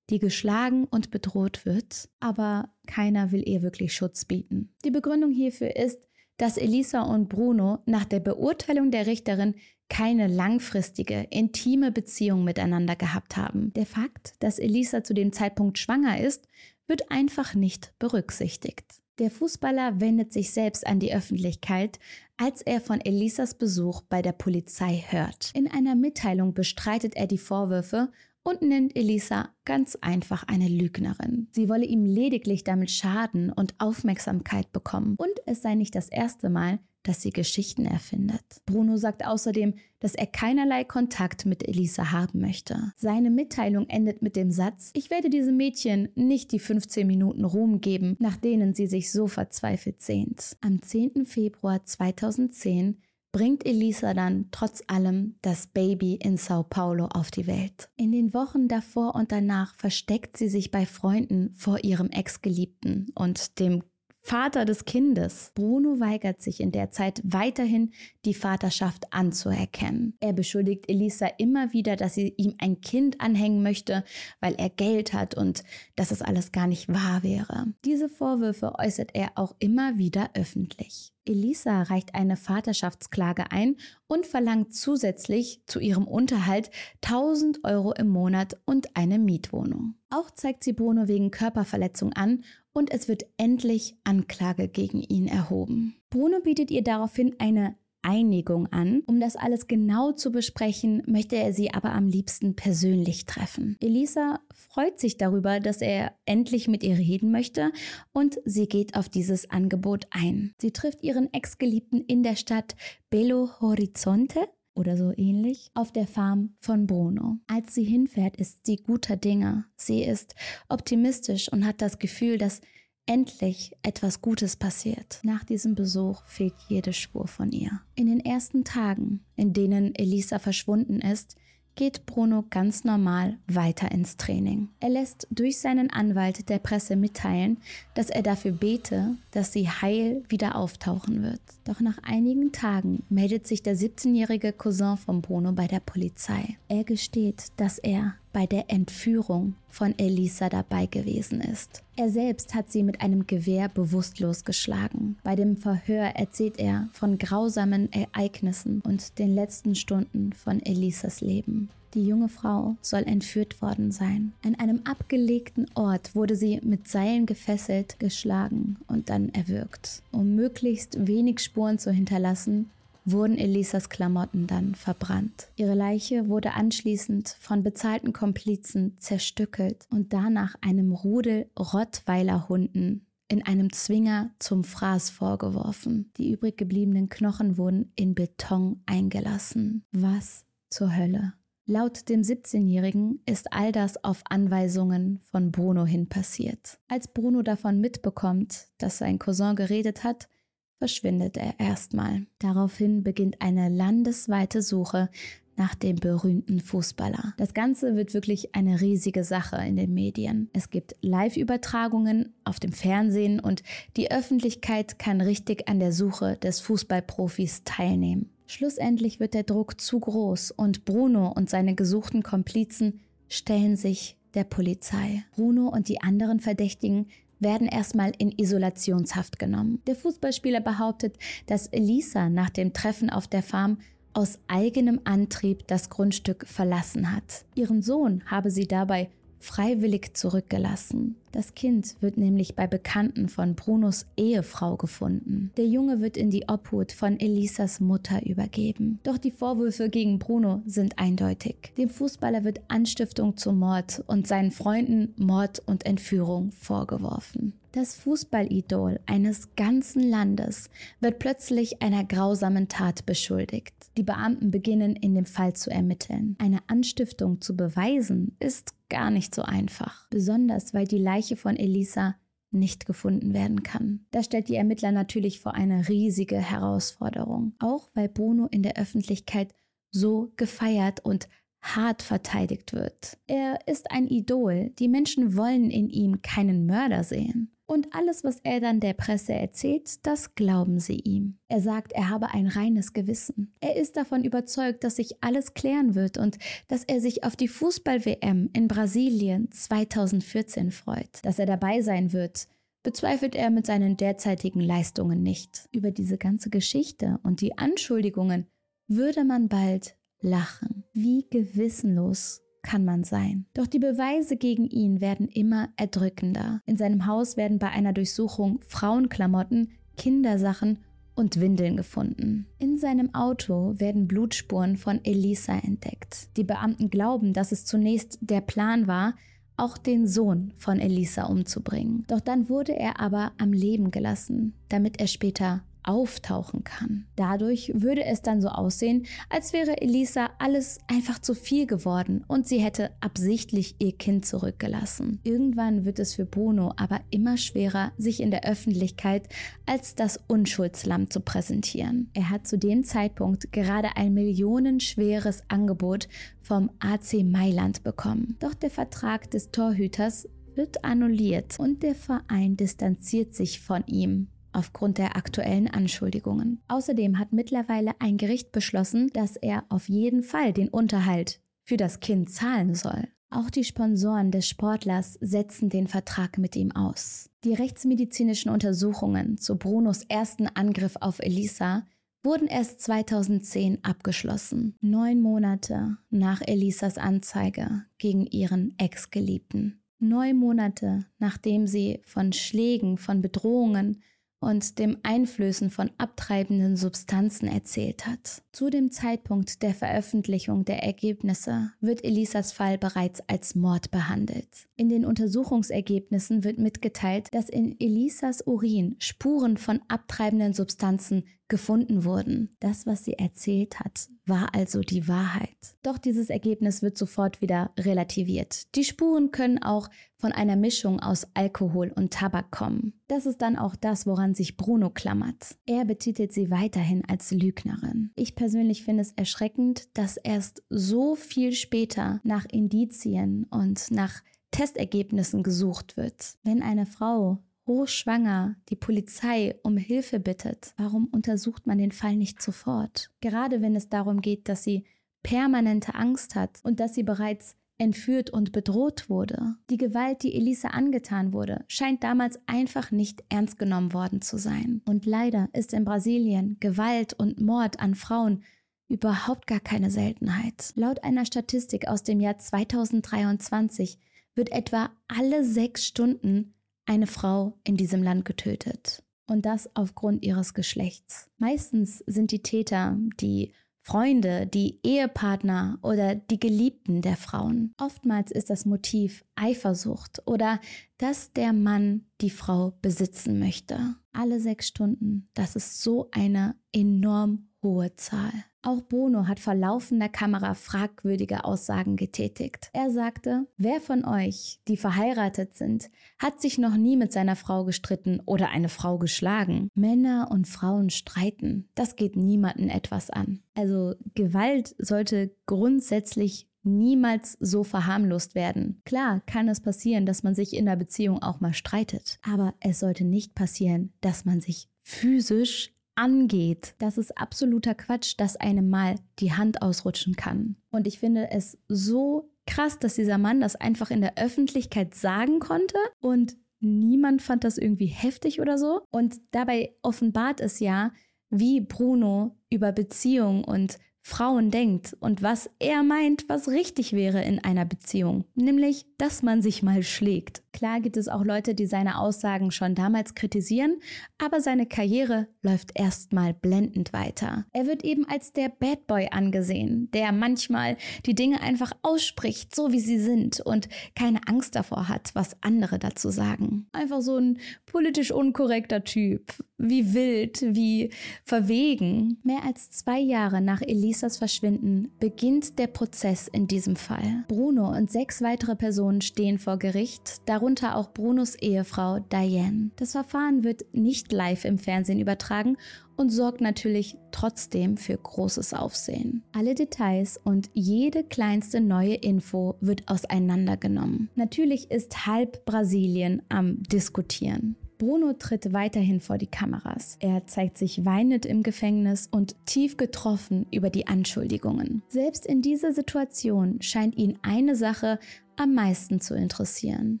die 0.10 0.18
geschlagen 0.18 0.84
und 0.84 1.10
bedroht 1.10 1.66
wird, 1.66 2.08
aber 2.20 2.70
keiner 2.86 3.30
will 3.30 3.46
ihr 3.46 3.62
wirklich 3.62 3.94
Schutz 3.94 4.24
bieten. 4.24 4.74
Die 4.84 4.90
Begründung 4.90 5.30
hierfür 5.30 5.76
ist, 5.76 6.00
dass 6.38 6.56
Elisa 6.56 7.02
und 7.02 7.28
Bruno 7.28 7.80
nach 7.84 8.04
der 8.04 8.20
Beurteilung 8.20 8.90
der 8.90 9.06
Richterin 9.06 9.54
keine 9.88 10.28
langfristige, 10.28 11.26
intime 11.30 11.92
Beziehung 11.92 12.44
miteinander 12.44 12.94
gehabt 12.94 13.36
haben. 13.36 13.72
Der 13.74 13.86
Fakt, 13.86 14.34
dass 14.40 14.58
Elisa 14.58 15.02
zu 15.02 15.14
dem 15.14 15.32
Zeitpunkt 15.32 15.78
schwanger 15.78 16.20
ist, 16.20 16.46
wird 16.86 17.10
einfach 17.10 17.54
nicht 17.54 17.92
berücksichtigt. 17.98 18.97
Der 19.18 19.32
Fußballer 19.32 20.00
wendet 20.00 20.32
sich 20.32 20.52
selbst 20.52 20.86
an 20.86 21.00
die 21.00 21.12
Öffentlichkeit, 21.12 21.98
als 22.36 22.62
er 22.62 22.80
von 22.80 23.00
Elisas 23.00 23.54
Besuch 23.54 24.02
bei 24.02 24.22
der 24.22 24.32
Polizei 24.32 25.04
hört. 25.08 25.50
In 25.54 25.68
einer 25.68 25.96
Mitteilung 25.96 26.54
bestreitet 26.54 27.16
er 27.16 27.26
die 27.26 27.38
Vorwürfe 27.38 28.12
und 28.44 28.62
nennt 28.62 28.96
Elisa 28.96 29.48
ganz 29.64 29.96
einfach 30.00 30.44
eine 30.44 30.68
Lügnerin. 30.68 31.48
Sie 31.50 31.68
wolle 31.68 31.84
ihm 31.84 32.04
lediglich 32.04 32.62
damit 32.62 32.92
Schaden 32.92 33.52
und 33.52 33.74
Aufmerksamkeit 33.78 34.72
bekommen 34.72 35.16
und 35.18 35.32
es 35.46 35.62
sei 35.62 35.74
nicht 35.74 35.96
das 35.96 36.08
erste 36.08 36.48
Mal, 36.48 36.78
dass 37.02 37.22
sie 37.22 37.30
Geschichten 37.30 37.86
erfindet. 37.86 38.42
Bruno 38.66 38.96
sagt 38.96 39.24
außerdem, 39.24 39.74
dass 40.00 40.14
er 40.14 40.26
keinerlei 40.26 40.84
Kontakt 40.84 41.46
mit 41.46 41.66
Elisa 41.66 42.12
haben 42.12 42.40
möchte. 42.40 42.92
Seine 42.96 43.30
Mitteilung 43.30 43.88
endet 43.88 44.22
mit 44.22 44.36
dem 44.36 44.50
Satz, 44.50 44.90
ich 44.94 45.10
werde 45.10 45.30
diesem 45.30 45.56
Mädchen 45.56 46.08
nicht 46.14 46.52
die 46.52 46.58
15 46.58 47.06
Minuten 47.06 47.44
Ruhm 47.44 47.80
geben, 47.80 48.16
nach 48.18 48.36
denen 48.36 48.74
sie 48.74 48.86
sich 48.86 49.10
so 49.10 49.26
verzweifelt 49.26 50.02
sehnt. 50.02 50.56
Am 50.60 50.82
10. 50.82 51.26
Februar 51.26 51.84
2010 51.84 52.98
bringt 53.32 53.66
Elisa 53.66 54.14
dann 54.14 54.48
trotz 54.50 54.82
allem 54.86 55.36
das 55.42 55.66
Baby 55.66 56.14
in 56.14 56.36
Sao 56.36 56.62
Paulo 56.62 57.06
auf 57.06 57.30
die 57.30 57.46
Welt. 57.46 57.88
In 57.96 58.10
den 58.10 58.32
Wochen 58.32 58.68
davor 58.68 59.14
und 59.14 59.32
danach 59.32 59.74
versteckt 59.74 60.36
sie 60.36 60.48
sich 60.48 60.70
bei 60.70 60.86
Freunden 60.86 61.52
vor 61.54 61.84
ihrem 61.84 62.08
Ex-Geliebten 62.08 63.06
und 63.14 63.58
dem 63.58 63.82
Vater 64.28 64.66
des 64.66 64.84
Kindes. 64.84 65.52
Bruno 65.54 66.00
weigert 66.00 66.42
sich 66.42 66.60
in 66.60 66.70
der 66.70 66.90
Zeit 66.90 67.22
weiterhin, 67.24 67.92
die 68.26 68.34
Vaterschaft 68.34 69.10
anzuerkennen. 69.10 70.18
Er 70.20 70.34
beschuldigt 70.34 70.86
Elisa 70.90 71.28
immer 71.38 71.72
wieder, 71.72 71.96
dass 71.96 72.16
sie 72.16 72.34
ihm 72.36 72.54
ein 72.58 72.82
Kind 72.82 73.22
anhängen 73.22 73.62
möchte, 73.62 74.04
weil 74.40 74.54
er 74.56 74.68
Geld 74.68 75.14
hat 75.14 75.34
und 75.34 75.64
dass 75.96 76.10
es 76.10 76.20
alles 76.20 76.52
gar 76.52 76.66
nicht 76.66 76.90
wahr 76.90 77.22
wäre. 77.22 77.68
Diese 77.86 78.10
Vorwürfe 78.10 78.74
äußert 78.78 79.14
er 79.14 79.30
auch 79.36 79.56
immer 79.60 79.96
wieder 79.96 80.28
öffentlich. 80.34 81.14
Elisa 81.28 81.82
reicht 81.82 82.14
eine 82.14 82.36
Vaterschaftsklage 82.36 83.50
ein 83.50 83.76
und 84.06 84.26
verlangt 84.26 84.74
zusätzlich 84.74 85.62
zu 85.66 85.80
ihrem 85.80 86.08
Unterhalt 86.08 86.70
1000 87.04 87.64
Euro 87.64 87.92
im 87.92 88.08
Monat 88.08 88.58
und 88.64 88.96
eine 88.96 89.18
Mietwohnung. 89.18 89.94
Auch 90.10 90.30
zeigt 90.30 90.64
sie 90.64 90.72
Bruno 90.72 91.08
wegen 91.08 91.30
Körperverletzung 91.30 92.12
an 92.14 92.44
und 92.72 92.90
es 92.92 93.08
wird 93.08 93.24
endlich 93.36 93.96
Anklage 94.04 94.68
gegen 94.68 95.02
ihn 95.02 95.26
erhoben. 95.26 95.96
Bruno 96.10 96.40
bietet 96.40 96.70
ihr 96.70 96.82
daraufhin 96.82 97.36
eine 97.38 97.76
Einigung 98.08 98.68
an. 98.68 99.02
Um 99.06 99.20
das 99.20 99.36
alles 99.36 99.66
genau 99.66 100.12
zu 100.12 100.32
besprechen, 100.32 101.02
möchte 101.06 101.36
er 101.36 101.52
sie 101.52 101.74
aber 101.74 101.92
am 101.92 102.08
liebsten 102.08 102.56
persönlich 102.56 103.26
treffen. 103.26 103.76
Elisa 103.80 104.40
freut 104.54 104.98
sich 104.98 105.18
darüber, 105.18 105.60
dass 105.60 105.82
er 105.82 106.14
endlich 106.24 106.68
mit 106.68 106.82
ihr 106.82 106.96
reden 106.96 107.30
möchte 107.30 107.70
und 108.14 108.38
sie 108.46 108.66
geht 108.66 108.96
auf 108.96 109.10
dieses 109.10 109.50
Angebot 109.50 110.06
ein. 110.10 110.54
Sie 110.58 110.72
trifft 110.72 111.02
ihren 111.02 111.30
Ex-Geliebten 111.34 112.00
in 112.00 112.22
der 112.22 112.36
Stadt 112.36 112.76
Belo 113.10 113.50
Horizonte 113.60 114.48
oder 114.74 114.96
so 114.96 115.12
ähnlich 115.14 115.70
auf 115.74 115.92
der 115.92 116.06
Farm 116.06 116.54
von 116.60 116.86
Bruno. 116.86 117.36
Als 117.46 117.74
sie 117.74 117.84
hinfährt, 117.84 118.36
ist 118.36 118.64
sie 118.64 118.76
guter 118.76 119.16
Dinge. 119.16 119.66
Sie 119.76 120.02
ist 120.02 120.34
optimistisch 120.70 121.52
und 121.52 121.66
hat 121.66 121.82
das 121.82 121.98
Gefühl, 121.98 122.38
dass 122.38 122.62
endlich 123.08 123.72
etwas 123.82 124.20
Gutes 124.20 124.56
passiert. 124.56 125.18
Nach 125.22 125.42
diesem 125.42 125.74
Besuch 125.74 126.22
fehlt 126.26 126.54
jede 126.68 126.92
Spur 126.92 127.26
von 127.26 127.50
ihr. 127.50 127.80
In 127.94 128.06
den 128.06 128.20
ersten 128.20 128.64
Tagen, 128.64 129.24
in 129.34 129.52
denen 129.52 129.94
Elisa 129.94 130.38
verschwunden 130.38 131.00
ist, 131.00 131.36
geht 131.78 132.06
Bruno 132.06 132.44
ganz 132.50 132.82
normal 132.82 133.38
weiter 133.46 133.92
ins 133.92 134.16
Training. 134.16 134.68
Er 134.80 134.88
lässt 134.88 135.28
durch 135.30 135.60
seinen 135.60 135.90
Anwalt 135.90 136.48
der 136.48 136.58
Presse 136.58 136.96
mitteilen, 136.96 137.58
dass 137.94 138.10
er 138.10 138.22
dafür 138.22 138.50
bete, 138.50 139.14
dass 139.30 139.52
sie 139.52 139.68
heil 139.68 140.24
wieder 140.28 140.56
auftauchen 140.56 141.22
wird. 141.22 141.40
Doch 141.64 141.78
nach 141.78 141.98
einigen 142.02 142.50
Tagen 142.50 143.04
meldet 143.08 143.46
sich 143.46 143.62
der 143.62 143.76
17-jährige 143.76 144.52
Cousin 144.52 144.96
von 144.96 145.22
Bruno 145.22 145.52
bei 145.52 145.68
der 145.68 145.78
Polizei. 145.78 146.56
Er 146.66 146.82
gesteht, 146.82 147.44
dass 147.58 147.78
er 147.78 148.16
bei 148.32 148.46
der 148.46 148.70
Entführung 148.70 149.54
von 149.68 149.98
Elisa 149.98 150.48
dabei 150.48 150.86
gewesen 150.86 151.40
ist. 151.40 151.82
Er 151.96 152.10
selbst 152.10 152.54
hat 152.54 152.70
sie 152.70 152.82
mit 152.82 153.00
einem 153.00 153.26
Gewehr 153.26 153.68
bewusstlos 153.68 154.44
geschlagen. 154.44 155.16
Bei 155.24 155.36
dem 155.36 155.56
Verhör 155.56 156.04
erzählt 156.16 156.58
er 156.58 156.88
von 156.92 157.18
grausamen 157.18 157.92
Ereignissen 157.92 158.80
und 158.80 159.18
den 159.18 159.34
letzten 159.34 159.74
Stunden 159.74 160.32
von 160.32 160.60
Elisas 160.64 161.20
Leben. 161.20 161.70
Die 161.94 162.06
junge 162.06 162.28
Frau 162.28 162.76
soll 162.82 163.04
entführt 163.04 163.62
worden 163.62 163.92
sein. 163.92 164.32
An 164.44 164.54
einem 164.56 164.82
abgelegten 164.84 165.66
Ort 165.74 166.14
wurde 166.14 166.36
sie 166.36 166.60
mit 166.62 166.86
Seilen 166.86 167.24
gefesselt, 167.24 167.98
geschlagen 167.98 168.76
und 168.88 169.08
dann 169.08 169.30
erwürgt. 169.30 170.02
Um 170.12 170.34
möglichst 170.34 171.06
wenig 171.06 171.40
Spuren 171.40 171.78
zu 171.78 171.90
hinterlassen, 171.90 172.70
wurden 173.10 173.38
Elisas 173.38 173.88
Klamotten 173.88 174.46
dann 174.46 174.74
verbrannt. 174.74 175.48
Ihre 175.56 175.74
Leiche 175.74 176.28
wurde 176.28 176.52
anschließend 176.52 177.36
von 177.40 177.62
bezahlten 177.62 178.12
Komplizen 178.12 178.96
zerstückelt 178.98 179.86
und 179.90 180.12
danach 180.12 180.54
einem 180.60 180.92
Rudel 180.92 181.50
Rottweilerhunden 181.58 183.06
in 183.28 183.44
einem 183.44 183.72
Zwinger 183.72 184.30
zum 184.38 184.64
Fraß 184.64 185.10
vorgeworfen. 185.10 186.10
Die 186.16 186.30
übrig 186.32 186.56
gebliebenen 186.56 187.08
Knochen 187.08 187.58
wurden 187.58 187.92
in 187.94 188.14
Beton 188.14 188.82
eingelassen. 188.86 189.84
Was 189.92 190.46
zur 190.70 190.96
Hölle? 190.96 191.34
Laut 191.70 192.08
dem 192.08 192.22
17-Jährigen 192.22 193.20
ist 193.26 193.52
all 193.52 193.72
das 193.72 194.02
auf 194.02 194.22
Anweisungen 194.30 195.20
von 195.30 195.52
Bruno 195.52 195.84
hin 195.84 196.08
passiert. 196.08 196.78
Als 196.88 197.08
Bruno 197.08 197.42
davon 197.42 197.78
mitbekommt, 197.78 198.68
dass 198.78 198.96
sein 198.96 199.18
Cousin 199.18 199.54
geredet 199.54 200.02
hat, 200.02 200.30
verschwindet 200.78 201.36
er 201.36 201.58
erstmal. 201.58 202.26
Daraufhin 202.38 203.02
beginnt 203.02 203.40
eine 203.40 203.68
landesweite 203.68 204.62
Suche 204.62 205.10
nach 205.56 205.74
dem 205.74 205.96
berühmten 205.96 206.60
Fußballer. 206.60 207.34
Das 207.36 207.52
Ganze 207.52 207.96
wird 207.96 208.14
wirklich 208.14 208.54
eine 208.54 208.80
riesige 208.80 209.24
Sache 209.24 209.56
in 209.56 209.76
den 209.76 209.92
Medien. 209.92 210.48
Es 210.52 210.70
gibt 210.70 210.94
Live-Übertragungen 211.02 212.32
auf 212.44 212.60
dem 212.60 212.72
Fernsehen 212.72 213.40
und 213.40 213.62
die 213.96 214.10
Öffentlichkeit 214.10 214.98
kann 214.98 215.20
richtig 215.20 215.68
an 215.68 215.80
der 215.80 215.92
Suche 215.92 216.36
des 216.36 216.60
Fußballprofis 216.60 217.64
teilnehmen. 217.64 218.30
Schlussendlich 218.46 219.20
wird 219.20 219.34
der 219.34 219.42
Druck 219.42 219.80
zu 219.80 219.98
groß 220.00 220.52
und 220.52 220.84
Bruno 220.84 221.32
und 221.32 221.50
seine 221.50 221.74
gesuchten 221.74 222.22
Komplizen 222.22 223.00
stellen 223.28 223.76
sich 223.76 224.16
der 224.34 224.44
Polizei. 224.44 225.24
Bruno 225.34 225.68
und 225.68 225.88
die 225.88 226.00
anderen 226.00 226.40
Verdächtigen 226.40 227.08
werden 227.40 227.68
erstmal 227.68 228.12
in 228.18 228.32
Isolationshaft 228.32 229.38
genommen. 229.38 229.80
Der 229.86 229.94
Fußballspieler 229.94 230.60
behauptet, 230.60 231.16
dass 231.46 231.66
Elisa 231.68 232.28
nach 232.28 232.50
dem 232.50 232.72
Treffen 232.72 233.10
auf 233.10 233.28
der 233.28 233.42
Farm 233.42 233.78
aus 234.14 234.38
eigenem 234.48 235.00
Antrieb 235.04 235.66
das 235.68 235.90
Grundstück 235.90 236.46
verlassen 236.46 237.14
hat. 237.14 237.44
Ihren 237.54 237.82
Sohn 237.82 238.22
habe 238.26 238.50
sie 238.50 238.66
dabei 238.66 239.10
freiwillig 239.38 240.16
zurückgelassen. 240.16 241.16
Das 241.32 241.54
Kind 241.54 241.96
wird 242.00 242.16
nämlich 242.16 242.56
bei 242.56 242.66
Bekannten 242.66 243.28
von 243.28 243.54
Brunos 243.54 244.06
Ehefrau 244.16 244.76
gefunden. 244.76 245.52
Der 245.56 245.66
Junge 245.66 246.00
wird 246.00 246.16
in 246.16 246.30
die 246.30 246.44
Obhut 246.48 246.92
von 246.92 247.20
Elisas 247.20 247.80
Mutter 247.80 248.24
übergeben. 248.24 248.98
Doch 249.02 249.18
die 249.18 249.30
Vorwürfe 249.30 249.90
gegen 249.90 250.18
Bruno 250.18 250.62
sind 250.66 250.98
eindeutig. 250.98 251.72
Dem 251.76 251.90
Fußballer 251.90 252.44
wird 252.44 252.62
Anstiftung 252.68 253.36
zum 253.36 253.58
Mord 253.58 254.02
und 254.06 254.26
seinen 254.26 254.50
Freunden 254.50 255.14
Mord 255.16 255.62
und 255.66 255.84
Entführung 255.84 256.50
vorgeworfen. 256.52 257.52
Das 257.72 257.94
Fußballidol 257.96 258.98
eines 259.04 259.54
ganzen 259.54 260.02
Landes 260.02 260.70
wird 261.00 261.18
plötzlich 261.18 261.82
einer 261.82 262.02
grausamen 262.02 262.68
Tat 262.68 263.04
beschuldigt. 263.04 263.74
Die 263.98 264.02
Beamten 264.02 264.50
beginnen 264.50 264.96
in 264.96 265.14
dem 265.14 265.26
Fall 265.26 265.52
zu 265.52 265.70
ermitteln. 265.70 266.34
Eine 266.38 266.60
Anstiftung 266.66 267.42
zu 267.42 267.56
beweisen 267.56 268.34
ist 268.40 268.72
gar 268.88 269.10
nicht 269.10 269.34
so 269.34 269.42
einfach, 269.42 270.08
besonders 270.10 270.74
weil 270.74 270.86
die 270.86 270.98
Leiche 270.98 271.36
von 271.36 271.56
Elisa 271.56 272.16
nicht 272.50 272.86
gefunden 272.86 273.34
werden 273.34 273.62
kann. 273.62 274.06
Das 274.10 274.26
stellt 274.26 274.48
die 274.48 274.56
Ermittler 274.56 274.92
natürlich 274.92 275.40
vor 275.40 275.54
eine 275.54 275.88
riesige 275.88 276.38
Herausforderung, 276.38 277.54
auch 277.58 277.90
weil 277.94 278.08
Bruno 278.08 278.46
in 278.46 278.62
der 278.62 278.76
Öffentlichkeit 278.76 279.54
so 279.90 280.32
gefeiert 280.36 281.04
und 281.04 281.28
hart 281.60 282.02
verteidigt 282.02 282.72
wird. 282.72 283.18
Er 283.26 283.58
ist 283.66 283.90
ein 283.90 284.06
Idol, 284.06 284.70
die 284.78 284.88
Menschen 284.88 285.36
wollen 285.36 285.70
in 285.70 285.90
ihm 285.90 286.22
keinen 286.22 286.66
Mörder 286.66 287.04
sehen. 287.04 287.50
Und 287.70 287.94
alles, 287.94 288.24
was 288.24 288.40
er 288.44 288.60
dann 288.60 288.80
der 288.80 288.94
Presse 288.94 289.34
erzählt, 289.34 290.06
das 290.06 290.34
glauben 290.34 290.80
sie 290.80 291.00
ihm. 291.00 291.36
Er 291.48 291.60
sagt, 291.60 291.92
er 291.92 292.08
habe 292.08 292.30
ein 292.30 292.46
reines 292.46 292.94
Gewissen. 292.94 293.52
Er 293.60 293.76
ist 293.76 293.98
davon 293.98 294.24
überzeugt, 294.24 294.84
dass 294.84 294.96
sich 294.96 295.22
alles 295.22 295.52
klären 295.52 295.94
wird 295.94 296.16
und 296.16 296.38
dass 296.68 296.82
er 296.84 297.02
sich 297.02 297.24
auf 297.24 297.36
die 297.36 297.46
Fußball-WM 297.46 298.48
in 298.54 298.68
Brasilien 298.68 299.52
2014 299.52 300.70
freut. 300.70 301.22
Dass 301.22 301.38
er 301.38 301.44
dabei 301.44 301.82
sein 301.82 302.14
wird, 302.14 302.48
bezweifelt 302.82 303.34
er 303.34 303.50
mit 303.50 303.66
seinen 303.66 303.98
derzeitigen 303.98 304.60
Leistungen 304.60 305.22
nicht. 305.22 305.68
Über 305.70 305.90
diese 305.90 306.16
ganze 306.16 306.48
Geschichte 306.48 307.20
und 307.22 307.42
die 307.42 307.58
Anschuldigungen 307.58 308.46
würde 308.86 309.24
man 309.24 309.48
bald 309.48 309.94
lachen. 310.22 310.84
Wie 310.94 311.26
gewissenlos 311.28 312.40
kann 312.68 312.84
man 312.84 313.02
sein. 313.02 313.46
Doch 313.54 313.66
die 313.66 313.78
Beweise 313.78 314.36
gegen 314.36 314.66
ihn 314.66 315.00
werden 315.00 315.26
immer 315.26 315.70
erdrückender. 315.76 316.60
In 316.66 316.76
seinem 316.76 317.06
Haus 317.06 317.38
werden 317.38 317.58
bei 317.58 317.70
einer 317.70 317.94
Durchsuchung 317.94 318.60
Frauenklamotten, 318.68 319.70
Kindersachen 319.96 320.78
und 321.14 321.40
Windeln 321.40 321.78
gefunden. 321.78 322.46
In 322.58 322.76
seinem 322.76 323.14
Auto 323.14 323.72
werden 323.78 324.06
Blutspuren 324.06 324.76
von 324.76 325.02
Elisa 325.02 325.58
entdeckt. 325.58 326.28
Die 326.36 326.44
Beamten 326.44 326.90
glauben, 326.90 327.32
dass 327.32 327.52
es 327.52 327.64
zunächst 327.64 328.18
der 328.20 328.42
Plan 328.42 328.86
war, 328.86 329.14
auch 329.56 329.78
den 329.78 330.06
Sohn 330.06 330.52
von 330.58 330.78
Elisa 330.78 331.24
umzubringen. 331.24 332.04
Doch 332.06 332.20
dann 332.20 332.50
wurde 332.50 332.78
er 332.78 333.00
aber 333.00 333.32
am 333.38 333.54
Leben 333.54 333.90
gelassen, 333.90 334.52
damit 334.68 335.00
er 335.00 335.06
später 335.06 335.62
auftauchen 335.88 336.64
kann. 336.64 337.06
Dadurch 337.16 337.72
würde 337.74 338.04
es 338.04 338.20
dann 338.20 338.42
so 338.42 338.48
aussehen, 338.48 339.06
als 339.30 339.54
wäre 339.54 339.80
Elisa 339.80 340.28
alles 340.38 340.78
einfach 340.86 341.18
zu 341.18 341.34
viel 341.34 341.66
geworden 341.66 342.26
und 342.28 342.46
sie 342.46 342.58
hätte 342.58 342.90
absichtlich 343.00 343.76
ihr 343.78 343.96
Kind 343.96 344.26
zurückgelassen. 344.26 345.18
Irgendwann 345.24 345.86
wird 345.86 345.98
es 345.98 346.14
für 346.14 346.26
Bruno 346.26 346.74
aber 346.76 347.00
immer 347.08 347.38
schwerer, 347.38 347.92
sich 347.96 348.20
in 348.20 348.30
der 348.30 348.44
Öffentlichkeit 348.44 349.28
als 349.64 349.94
das 349.94 350.20
Unschuldslamm 350.28 351.08
zu 351.08 351.20
präsentieren. 351.20 352.10
Er 352.12 352.28
hat 352.28 352.46
zu 352.46 352.58
dem 352.58 352.84
Zeitpunkt 352.84 353.50
gerade 353.50 353.96
ein 353.96 354.12
millionenschweres 354.12 355.42
Angebot 355.48 356.08
vom 356.42 356.70
AC 356.80 357.24
Mailand 357.24 357.82
bekommen. 357.82 358.36
Doch 358.40 358.52
der 358.52 358.70
Vertrag 358.70 359.30
des 359.30 359.52
Torhüters 359.52 360.28
wird 360.54 360.84
annulliert 360.84 361.58
und 361.58 361.82
der 361.82 361.94
Verein 361.94 362.58
distanziert 362.58 363.34
sich 363.34 363.60
von 363.60 363.86
ihm 363.86 364.28
aufgrund 364.58 364.98
der 364.98 365.16
aktuellen 365.16 365.68
Anschuldigungen. 365.68 366.60
Außerdem 366.68 367.18
hat 367.18 367.32
mittlerweile 367.32 367.92
ein 368.00 368.16
Gericht 368.16 368.52
beschlossen, 368.52 369.08
dass 369.14 369.36
er 369.36 369.64
auf 369.68 369.88
jeden 369.88 370.22
Fall 370.22 370.52
den 370.52 370.68
Unterhalt 370.68 371.40
für 371.62 371.76
das 371.76 372.00
Kind 372.00 372.30
zahlen 372.30 372.74
soll. 372.74 373.08
Auch 373.30 373.50
die 373.50 373.64
Sponsoren 373.64 374.30
des 374.30 374.48
Sportlers 374.48 375.18
setzen 375.20 375.68
den 375.68 375.86
Vertrag 375.86 376.38
mit 376.38 376.56
ihm 376.56 376.72
aus. 376.72 377.30
Die 377.44 377.54
rechtsmedizinischen 377.54 378.50
Untersuchungen 378.50 379.38
zu 379.38 379.56
Brunos 379.56 380.02
ersten 380.08 380.46
Angriff 380.48 380.96
auf 381.00 381.18
Elisa 381.20 381.84
wurden 382.24 382.48
erst 382.48 382.80
2010 382.80 383.84
abgeschlossen, 383.84 384.76
neun 384.80 385.20
Monate 385.20 385.98
nach 386.10 386.40
Elisas 386.44 386.98
Anzeige 386.98 387.84
gegen 387.98 388.26
ihren 388.26 388.74
Ex-Geliebten. 388.78 389.82
Neun 390.00 390.36
Monate 390.36 391.06
nachdem 391.18 391.66
sie 391.66 392.00
von 392.04 392.32
Schlägen, 392.32 392.98
von 392.98 393.20
Bedrohungen, 393.20 394.02
und 394.40 394.78
dem 394.78 394.98
Einflößen 395.02 395.70
von 395.70 395.90
abtreibenden 395.98 396.76
Substanzen 396.76 397.48
erzählt 397.48 398.06
hat. 398.06 398.42
Zu 398.52 398.70
dem 398.70 398.90
Zeitpunkt 398.90 399.62
der 399.62 399.74
Veröffentlichung 399.74 400.64
der 400.64 400.82
Ergebnisse 400.82 401.72
wird 401.80 402.04
Elisas 402.04 402.52
Fall 402.52 402.78
bereits 402.78 403.20
als 403.28 403.54
Mord 403.54 403.90
behandelt. 403.90 404.68
In 404.76 404.88
den 404.88 405.04
Untersuchungsergebnissen 405.04 406.44
wird 406.44 406.58
mitgeteilt, 406.58 407.28
dass 407.32 407.48
in 407.48 407.78
Elisas 407.80 408.42
Urin 408.46 408.96
Spuren 408.98 409.56
von 409.56 409.80
abtreibenden 409.88 410.52
Substanzen 410.54 411.24
gefunden 411.48 412.04
wurden. 412.04 412.56
Das, 412.60 412.86
was 412.86 413.04
sie 413.04 413.14
erzählt 413.14 413.80
hat, 413.80 414.08
war 414.26 414.54
also 414.54 414.80
die 414.80 415.08
Wahrheit. 415.08 415.56
Doch 415.82 415.98
dieses 415.98 416.30
Ergebnis 416.30 416.82
wird 416.82 416.98
sofort 416.98 417.40
wieder 417.40 417.72
relativiert. 417.78 418.74
Die 418.74 418.84
Spuren 418.84 419.30
können 419.30 419.62
auch 419.62 419.88
von 420.18 420.32
einer 420.32 420.56
Mischung 420.56 421.00
aus 421.00 421.26
Alkohol 421.34 421.92
und 421.94 422.12
Tabak 422.12 422.50
kommen. 422.50 422.92
Das 423.06 423.24
ist 423.24 423.40
dann 423.40 423.56
auch 423.56 423.76
das, 423.76 424.06
woran 424.06 424.34
sich 424.34 424.56
Bruno 424.56 424.90
klammert. 424.90 425.56
Er 425.64 425.84
betitelt 425.84 426.32
sie 426.32 426.50
weiterhin 426.50 427.04
als 427.08 427.30
Lügnerin. 427.30 428.10
Ich 428.16 428.34
persönlich 428.34 428.84
finde 428.84 429.02
es 429.02 429.12
erschreckend, 429.12 429.88
dass 429.96 430.16
erst 430.16 430.62
so 430.68 431.14
viel 431.14 431.52
später 431.52 432.20
nach 432.24 432.46
Indizien 432.50 433.44
und 433.44 433.90
nach 433.90 434.22
Testergebnissen 434.50 435.42
gesucht 435.42 435.96
wird. 435.96 436.34
Wenn 436.42 436.62
eine 436.62 436.86
Frau 436.86 437.38
hochschwanger 437.68 438.56
die 438.68 438.76
Polizei 438.76 439.54
um 439.62 439.76
Hilfe 439.76 440.18
bittet, 440.18 440.74
warum 440.76 441.06
untersucht 441.06 441.68
man 441.68 441.78
den 441.78 441.92
Fall 441.92 442.16
nicht 442.16 442.42
sofort? 442.42 443.12
Gerade 443.20 443.62
wenn 443.62 443.76
es 443.76 443.88
darum 443.88 444.20
geht, 444.20 444.48
dass 444.48 444.64
sie 444.64 444.84
permanente 445.22 445.94
Angst 445.94 446.34
hat 446.34 446.58
und 446.64 446.80
dass 446.80 446.94
sie 446.94 447.04
bereits 447.04 447.54
entführt 447.78 448.30
und 448.30 448.50
bedroht 448.50 449.08
wurde. 449.08 449.54
Die 449.70 449.76
Gewalt, 449.76 450.24
die 450.24 450.34
Elisa 450.34 450.68
angetan 450.68 451.32
wurde, 451.32 451.64
scheint 451.68 452.02
damals 452.02 452.40
einfach 452.46 452.90
nicht 452.90 453.22
ernst 453.28 453.58
genommen 453.58 453.92
worden 453.92 454.20
zu 454.20 454.36
sein. 454.36 454.82
Und 454.84 455.06
leider 455.06 455.48
ist 455.52 455.72
in 455.72 455.84
Brasilien 455.84 456.56
Gewalt 456.58 457.14
und 457.14 457.40
Mord 457.40 457.78
an 457.78 457.94
Frauen 457.94 458.42
überhaupt 458.88 459.46
gar 459.46 459.60
keine 459.60 459.90
Seltenheit. 459.90 460.72
Laut 460.74 461.04
einer 461.04 461.24
Statistik 461.24 461.86
aus 461.86 462.02
dem 462.02 462.20
Jahr 462.20 462.38
2023 462.38 463.98
wird 464.34 464.50
etwa 464.50 464.90
alle 465.06 465.44
sechs 465.44 465.86
Stunden 465.86 466.54
eine 466.88 467.06
Frau 467.06 467.58
in 467.64 467.76
diesem 467.76 468.02
Land 468.02 468.24
getötet. 468.24 469.02
Und 469.26 469.44
das 469.44 469.70
aufgrund 469.76 470.24
ihres 470.24 470.54
Geschlechts. 470.54 471.30
Meistens 471.36 471.98
sind 472.06 472.30
die 472.30 472.42
Täter 472.42 472.96
die 473.20 473.52
Freunde, 473.82 474.46
die 474.46 474.80
Ehepartner 474.82 475.78
oder 475.82 476.14
die 476.14 476.40
Geliebten 476.40 477.00
der 477.00 477.16
Frauen. 477.16 477.72
Oftmals 477.78 478.30
ist 478.30 478.50
das 478.50 478.64
Motiv 478.64 479.24
Eifersucht 479.34 480.22
oder 480.26 480.60
dass 480.98 481.32
der 481.32 481.52
Mann 481.52 482.06
die 482.20 482.30
Frau 482.30 482.74
besitzen 482.82 483.38
möchte. 483.38 483.78
Alle 484.12 484.40
sechs 484.40 484.68
Stunden, 484.68 485.30
das 485.34 485.56
ist 485.56 485.82
so 485.82 486.08
eine 486.10 486.54
enorm 486.72 487.48
hohe 487.62 487.94
Zahl. 487.96 488.32
Auch 488.68 488.82
Bruno 488.82 489.26
hat 489.26 489.40
vor 489.40 489.54
laufender 489.54 490.10
Kamera 490.10 490.52
fragwürdige 490.52 491.44
Aussagen 491.44 491.96
getätigt. 491.96 492.68
Er 492.74 492.90
sagte, 492.90 493.46
wer 493.56 493.80
von 493.80 494.04
euch, 494.04 494.60
die 494.68 494.76
verheiratet 494.76 495.56
sind, 495.56 495.88
hat 496.18 496.42
sich 496.42 496.58
noch 496.58 496.76
nie 496.76 496.98
mit 496.98 497.10
seiner 497.10 497.34
Frau 497.34 497.64
gestritten 497.64 498.20
oder 498.26 498.50
eine 498.50 498.68
Frau 498.68 498.98
geschlagen? 498.98 499.70
Männer 499.74 500.28
und 500.30 500.46
Frauen 500.46 500.90
streiten, 500.90 501.70
das 501.76 501.96
geht 501.96 502.14
niemanden 502.14 502.68
etwas 502.68 503.08
an. 503.08 503.40
Also 503.54 503.94
Gewalt 504.14 504.74
sollte 504.76 505.34
grundsätzlich 505.46 506.46
niemals 506.62 507.38
so 507.40 507.64
verharmlost 507.64 508.34
werden. 508.34 508.82
Klar 508.84 509.22
kann 509.24 509.48
es 509.48 509.62
passieren, 509.62 510.04
dass 510.04 510.22
man 510.22 510.34
sich 510.34 510.54
in 510.54 510.66
der 510.66 510.76
Beziehung 510.76 511.22
auch 511.22 511.40
mal 511.40 511.54
streitet, 511.54 512.18
aber 512.20 512.52
es 512.60 512.80
sollte 512.80 513.04
nicht 513.04 513.34
passieren, 513.34 513.94
dass 514.02 514.26
man 514.26 514.42
sich 514.42 514.68
physisch 514.82 515.72
angeht. 515.98 516.74
Das 516.78 516.96
ist 516.96 517.18
absoluter 517.18 517.74
Quatsch, 517.74 518.14
dass 518.16 518.36
einem 518.36 518.70
mal 518.70 518.94
die 519.18 519.32
Hand 519.32 519.62
ausrutschen 519.62 520.14
kann. 520.14 520.56
Und 520.70 520.86
ich 520.86 521.00
finde 521.00 521.30
es 521.30 521.58
so 521.66 522.30
krass, 522.46 522.78
dass 522.78 522.94
dieser 522.94 523.18
Mann 523.18 523.40
das 523.40 523.56
einfach 523.56 523.90
in 523.90 524.00
der 524.00 524.16
Öffentlichkeit 524.16 524.94
sagen 524.94 525.40
konnte 525.40 525.76
und 526.00 526.36
niemand 526.60 527.20
fand 527.20 527.44
das 527.44 527.58
irgendwie 527.58 527.86
heftig 527.86 528.40
oder 528.40 528.58
so. 528.58 528.80
Und 528.90 529.16
dabei 529.32 529.74
offenbart 529.82 530.40
es 530.40 530.60
ja, 530.60 530.92
wie 531.30 531.60
Bruno 531.60 532.36
über 532.48 532.72
Beziehung 532.72 533.44
und 533.44 533.78
Frauen 534.00 534.50
denkt 534.50 534.96
und 535.00 535.22
was 535.22 535.50
er 535.58 535.82
meint, 535.82 536.28
was 536.28 536.48
richtig 536.48 536.94
wäre 536.94 537.22
in 537.22 537.44
einer 537.44 537.66
Beziehung, 537.66 538.24
nämlich, 538.34 538.86
dass 538.96 539.22
man 539.22 539.42
sich 539.42 539.62
mal 539.62 539.82
schlägt. 539.82 540.42
Klar 540.58 540.80
gibt 540.80 540.96
es 540.96 541.06
auch 541.06 541.24
Leute, 541.24 541.54
die 541.54 541.66
seine 541.66 542.00
Aussagen 542.00 542.50
schon 542.50 542.74
damals 542.74 543.14
kritisieren, 543.14 543.76
aber 544.18 544.40
seine 544.40 544.66
Karriere 544.66 545.28
läuft 545.40 545.78
erstmal 545.78 546.34
blendend 546.34 546.92
weiter. 546.92 547.46
Er 547.52 547.68
wird 547.68 547.84
eben 547.84 548.04
als 548.08 548.32
der 548.32 548.48
Bad 548.48 548.88
Boy 548.88 549.06
angesehen, 549.12 549.88
der 549.92 550.10
manchmal 550.10 550.76
die 551.06 551.14
Dinge 551.14 551.42
einfach 551.42 551.70
ausspricht, 551.82 552.56
so 552.56 552.72
wie 552.72 552.80
sie 552.80 552.98
sind 552.98 553.38
und 553.38 553.68
keine 553.94 554.18
Angst 554.26 554.56
davor 554.56 554.88
hat, 554.88 555.14
was 555.14 555.40
andere 555.44 555.78
dazu 555.78 556.10
sagen. 556.10 556.66
Einfach 556.72 557.02
so 557.02 557.18
ein 557.18 557.38
politisch 557.66 558.10
unkorrekter 558.10 558.82
Typ, 558.82 559.32
wie 559.58 559.94
wild, 559.94 560.42
wie 560.42 560.90
verwegen. 561.22 562.18
Mehr 562.24 562.44
als 562.44 562.72
zwei 562.72 562.98
Jahre 562.98 563.40
nach 563.40 563.62
Elisas 563.62 564.16
Verschwinden 564.16 564.90
beginnt 564.98 565.60
der 565.60 565.68
Prozess 565.68 566.26
in 566.26 566.48
diesem 566.48 566.74
Fall. 566.74 567.24
Bruno 567.28 567.70
und 567.70 567.92
sechs 567.92 568.22
weitere 568.22 568.56
Personen 568.56 569.02
stehen 569.02 569.38
vor 569.38 569.56
Gericht, 569.56 570.28
darunter 570.48 570.76
auch 570.76 570.94
Brunos 570.94 571.34
Ehefrau 571.34 571.98
Diane. 571.98 572.70
Das 572.76 572.92
Verfahren 572.92 573.44
wird 573.44 573.66
nicht 573.72 574.12
live 574.12 574.46
im 574.46 574.56
Fernsehen 574.56 574.98
übertragen 574.98 575.58
und 575.96 576.08
sorgt 576.08 576.40
natürlich 576.40 576.96
trotzdem 577.10 577.76
für 577.76 577.98
großes 577.98 578.54
Aufsehen. 578.54 579.24
Alle 579.32 579.54
Details 579.54 580.18
und 580.24 580.48
jede 580.54 581.04
kleinste 581.04 581.60
neue 581.60 581.96
Info 581.96 582.56
wird 582.62 582.88
auseinandergenommen. 582.88 584.08
Natürlich 584.14 584.70
ist 584.70 585.06
halb 585.06 585.44
Brasilien 585.44 586.22
am 586.30 586.62
Diskutieren. 586.62 587.56
Bruno 587.78 588.12
tritt 588.12 588.52
weiterhin 588.52 589.00
vor 589.00 589.18
die 589.18 589.28
Kameras. 589.28 589.96
Er 590.00 590.26
zeigt 590.26 590.58
sich 590.58 590.84
weinend 590.84 591.24
im 591.24 591.44
Gefängnis 591.44 592.08
und 592.10 592.34
tief 592.44 592.76
getroffen 592.76 593.46
über 593.52 593.70
die 593.70 593.86
Anschuldigungen. 593.86 594.82
Selbst 594.88 595.24
in 595.24 595.42
dieser 595.42 595.72
Situation 595.72 596.60
scheint 596.60 596.96
ihn 596.96 597.18
eine 597.22 597.54
Sache 597.54 598.00
am 598.36 598.54
meisten 598.54 599.00
zu 599.00 599.14
interessieren. 599.14 600.00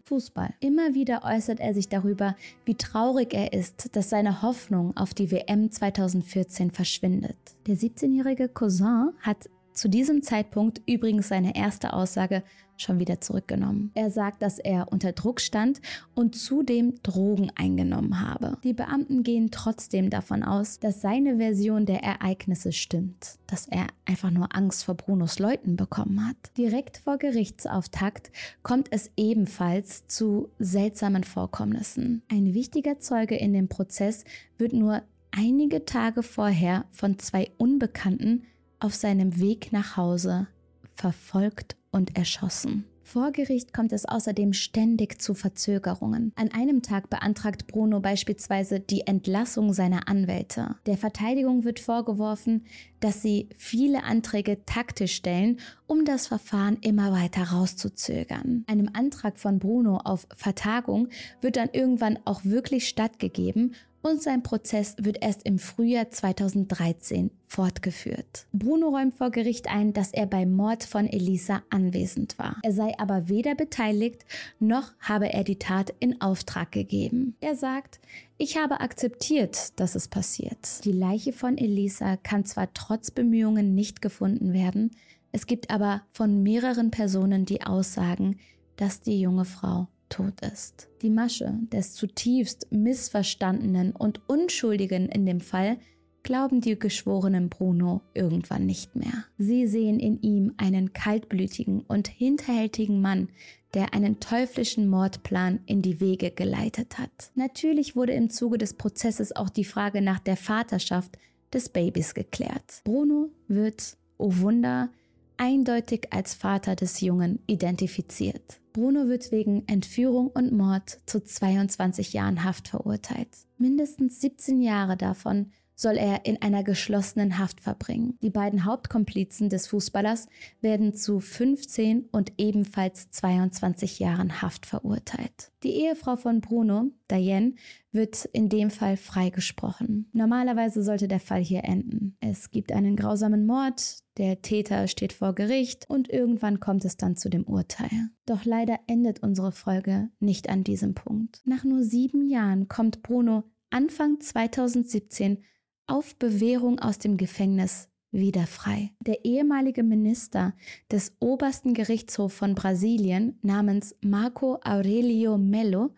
Fußball. 0.06 0.54
Immer 0.60 0.94
wieder 0.94 1.22
äußert 1.24 1.60
er 1.60 1.74
sich 1.74 1.88
darüber, 1.88 2.36
wie 2.64 2.74
traurig 2.74 3.34
er 3.34 3.52
ist, 3.52 3.96
dass 3.96 4.10
seine 4.10 4.42
Hoffnung 4.42 4.96
auf 4.96 5.14
die 5.14 5.30
WM 5.30 5.70
2014 5.70 6.70
verschwindet. 6.70 7.36
Der 7.66 7.76
17-jährige 7.76 8.48
Cousin 8.48 9.10
hat 9.20 9.48
zu 9.78 9.88
diesem 9.88 10.22
Zeitpunkt 10.22 10.82
übrigens 10.86 11.28
seine 11.28 11.54
erste 11.54 11.92
Aussage 11.92 12.42
schon 12.76 12.98
wieder 12.98 13.20
zurückgenommen. 13.20 13.90
Er 13.94 14.10
sagt, 14.10 14.42
dass 14.42 14.58
er 14.58 14.90
unter 14.90 15.12
Druck 15.12 15.40
stand 15.40 15.80
und 16.14 16.36
zudem 16.36 16.94
Drogen 17.02 17.50
eingenommen 17.54 18.20
habe. 18.20 18.58
Die 18.64 18.72
Beamten 18.72 19.22
gehen 19.22 19.50
trotzdem 19.50 20.10
davon 20.10 20.42
aus, 20.42 20.78
dass 20.78 21.00
seine 21.00 21.38
Version 21.38 21.86
der 21.86 22.02
Ereignisse 22.02 22.72
stimmt, 22.72 23.38
dass 23.46 23.66
er 23.66 23.86
einfach 24.04 24.30
nur 24.30 24.54
Angst 24.54 24.84
vor 24.84 24.94
Brunos 24.94 25.38
Leuten 25.38 25.76
bekommen 25.76 26.26
hat. 26.26 26.36
Direkt 26.56 26.98
vor 26.98 27.18
Gerichtsauftakt 27.18 28.30
kommt 28.62 28.88
es 28.90 29.10
ebenfalls 29.16 30.06
zu 30.06 30.50
seltsamen 30.58 31.24
Vorkommnissen. 31.24 32.22
Ein 32.30 32.54
wichtiger 32.54 33.00
Zeuge 33.00 33.36
in 33.36 33.52
dem 33.52 33.68
Prozess 33.68 34.24
wird 34.56 34.72
nur 34.72 35.02
einige 35.30 35.84
Tage 35.84 36.22
vorher 36.22 36.86
von 36.90 37.18
zwei 37.18 37.50
Unbekannten 37.58 38.44
auf 38.80 38.94
seinem 38.94 39.38
Weg 39.38 39.72
nach 39.72 39.96
Hause 39.96 40.48
verfolgt 40.94 41.76
und 41.90 42.16
erschossen. 42.16 42.84
Vor 43.08 43.32
Gericht 43.32 43.72
kommt 43.72 43.92
es 43.94 44.04
außerdem 44.04 44.52
ständig 44.52 45.18
zu 45.22 45.32
Verzögerungen. 45.32 46.30
An 46.36 46.52
einem 46.52 46.82
Tag 46.82 47.08
beantragt 47.08 47.66
Bruno 47.66 48.00
beispielsweise 48.00 48.80
die 48.80 49.06
Entlassung 49.06 49.72
seiner 49.72 50.08
Anwälte. 50.08 50.76
Der 50.84 50.98
Verteidigung 50.98 51.64
wird 51.64 51.80
vorgeworfen, 51.80 52.66
dass 53.00 53.22
sie 53.22 53.48
viele 53.56 54.02
Anträge 54.02 54.62
taktisch 54.66 55.14
stellen, 55.14 55.58
um 55.86 56.04
das 56.04 56.26
Verfahren 56.26 56.76
immer 56.82 57.10
weiter 57.10 57.44
rauszuzögern. 57.44 58.64
Einem 58.66 58.90
Antrag 58.92 59.38
von 59.38 59.58
Bruno 59.58 60.02
auf 60.04 60.28
Vertagung 60.36 61.08
wird 61.40 61.56
dann 61.56 61.70
irgendwann 61.72 62.18
auch 62.26 62.44
wirklich 62.44 62.88
stattgegeben 62.88 63.74
und 64.02 64.22
sein 64.22 64.42
Prozess 64.42 64.96
wird 64.98 65.22
erst 65.22 65.44
im 65.44 65.58
Frühjahr 65.58 66.10
2013 66.10 67.30
fortgeführt. 67.46 68.46
Bruno 68.52 68.88
räumt 68.88 69.14
vor 69.14 69.30
Gericht 69.30 69.68
ein, 69.68 69.92
dass 69.92 70.12
er 70.12 70.26
beim 70.26 70.54
Mord 70.54 70.84
von 70.84 71.06
Elisa 71.06 71.62
anwesend 71.70 72.38
war. 72.38 72.56
Er 72.62 72.72
sei 72.72 72.98
aber 72.98 73.28
weder 73.28 73.54
beteiligt, 73.54 74.24
noch 74.58 74.92
habe 75.00 75.32
er 75.32 75.44
die 75.44 75.58
Tat 75.58 75.94
in 75.98 76.20
Auftrag 76.20 76.72
gegeben. 76.72 77.36
Er 77.40 77.56
sagt, 77.56 78.00
ich 78.36 78.56
habe 78.56 78.80
akzeptiert, 78.80 79.78
dass 79.80 79.94
es 79.94 80.08
passiert. 80.08 80.84
Die 80.84 80.92
Leiche 80.92 81.32
von 81.32 81.58
Elisa 81.58 82.16
kann 82.16 82.44
zwar 82.44 82.72
trotz 82.74 83.10
Bemühungen 83.10 83.74
nicht 83.74 84.02
gefunden 84.02 84.52
werden, 84.52 84.90
es 85.30 85.46
gibt 85.46 85.70
aber 85.70 86.02
von 86.12 86.42
mehreren 86.42 86.90
Personen 86.90 87.44
die 87.44 87.62
Aussagen, 87.62 88.38
dass 88.76 89.00
die 89.00 89.20
junge 89.20 89.44
Frau 89.44 89.88
tot 90.08 90.40
ist. 90.40 90.88
Die 91.02 91.10
Masche 91.10 91.52
des 91.72 91.94
zutiefst 91.94 92.66
Missverstandenen 92.70 93.92
und 93.92 94.20
Unschuldigen 94.28 95.08
in 95.08 95.26
dem 95.26 95.40
Fall 95.40 95.78
glauben 96.22 96.60
die 96.60 96.78
Geschworenen 96.78 97.48
Bruno 97.48 98.02
irgendwann 98.12 98.66
nicht 98.66 98.96
mehr. 98.96 99.24
Sie 99.38 99.66
sehen 99.66 99.98
in 99.98 100.20
ihm 100.20 100.52
einen 100.56 100.92
kaltblütigen 100.92 101.80
und 101.80 102.08
hinterhältigen 102.08 103.00
Mann, 103.00 103.28
der 103.74 103.94
einen 103.94 104.20
teuflischen 104.20 104.88
Mordplan 104.88 105.60
in 105.66 105.82
die 105.82 106.00
Wege 106.00 106.30
geleitet 106.30 106.98
hat. 106.98 107.30
Natürlich 107.34 107.96
wurde 107.96 108.12
im 108.12 108.30
Zuge 108.30 108.58
des 108.58 108.74
Prozesses 108.74 109.34
auch 109.34 109.50
die 109.50 109.64
Frage 109.64 110.02
nach 110.02 110.18
der 110.18 110.36
Vaterschaft 110.36 111.18
des 111.52 111.68
Babys 111.68 112.14
geklärt. 112.14 112.82
Bruno 112.84 113.30
wird, 113.46 113.96
oh 114.18 114.32
Wunder, 114.36 114.90
eindeutig 115.36 116.08
als 116.10 116.34
Vater 116.34 116.76
des 116.76 117.00
Jungen 117.00 117.38
identifiziert. 117.46 118.60
Bruno 118.78 119.08
wird 119.08 119.32
wegen 119.32 119.66
Entführung 119.66 120.28
und 120.28 120.52
Mord 120.52 121.00
zu 121.04 121.24
22 121.24 122.12
Jahren 122.12 122.44
Haft 122.44 122.68
verurteilt. 122.68 123.26
Mindestens 123.56 124.20
17 124.20 124.62
Jahre 124.62 124.96
davon 124.96 125.50
soll 125.78 125.96
er 125.96 126.26
in 126.26 126.42
einer 126.42 126.64
geschlossenen 126.64 127.38
Haft 127.38 127.60
verbringen. 127.60 128.18
Die 128.20 128.30
beiden 128.30 128.64
Hauptkomplizen 128.64 129.48
des 129.48 129.68
Fußballers 129.68 130.26
werden 130.60 130.92
zu 130.92 131.20
15 131.20 132.08
und 132.10 132.32
ebenfalls 132.36 133.10
22 133.10 134.00
Jahren 134.00 134.42
Haft 134.42 134.66
verurteilt. 134.66 135.52
Die 135.62 135.70
Ehefrau 135.70 136.16
von 136.16 136.40
Bruno, 136.40 136.90
Diane, 137.08 137.54
wird 137.92 138.24
in 138.26 138.48
dem 138.48 138.70
Fall 138.70 138.96
freigesprochen. 138.96 140.10
Normalerweise 140.12 140.82
sollte 140.82 141.06
der 141.06 141.20
Fall 141.20 141.42
hier 141.42 141.64
enden. 141.64 142.16
Es 142.20 142.50
gibt 142.50 142.72
einen 142.72 142.96
grausamen 142.96 143.46
Mord, 143.46 143.98
der 144.18 144.42
Täter 144.42 144.88
steht 144.88 145.12
vor 145.12 145.32
Gericht 145.32 145.88
und 145.88 146.10
irgendwann 146.10 146.58
kommt 146.58 146.84
es 146.84 146.96
dann 146.96 147.16
zu 147.16 147.30
dem 147.30 147.44
Urteil. 147.44 148.10
Doch 148.26 148.44
leider 148.44 148.80
endet 148.88 149.22
unsere 149.22 149.52
Folge 149.52 150.10
nicht 150.18 150.48
an 150.48 150.64
diesem 150.64 150.94
Punkt. 150.94 151.40
Nach 151.44 151.62
nur 151.62 151.84
sieben 151.84 152.28
Jahren 152.28 152.66
kommt 152.66 153.02
Bruno 153.02 153.44
Anfang 153.70 154.18
2017 154.20 155.44
auf 155.88 156.14
Bewährung 156.16 156.78
aus 156.78 156.98
dem 156.98 157.16
Gefängnis 157.16 157.88
wieder 158.10 158.46
frei. 158.46 158.92
Der 159.00 159.24
ehemalige 159.24 159.82
Minister 159.82 160.54
des 160.90 161.16
obersten 161.20 161.74
Gerichtshofs 161.74 162.36
von 162.36 162.54
Brasilien 162.54 163.38
namens 163.42 163.96
Marco 164.00 164.58
Aurelio 164.62 165.36
Melo 165.36 165.90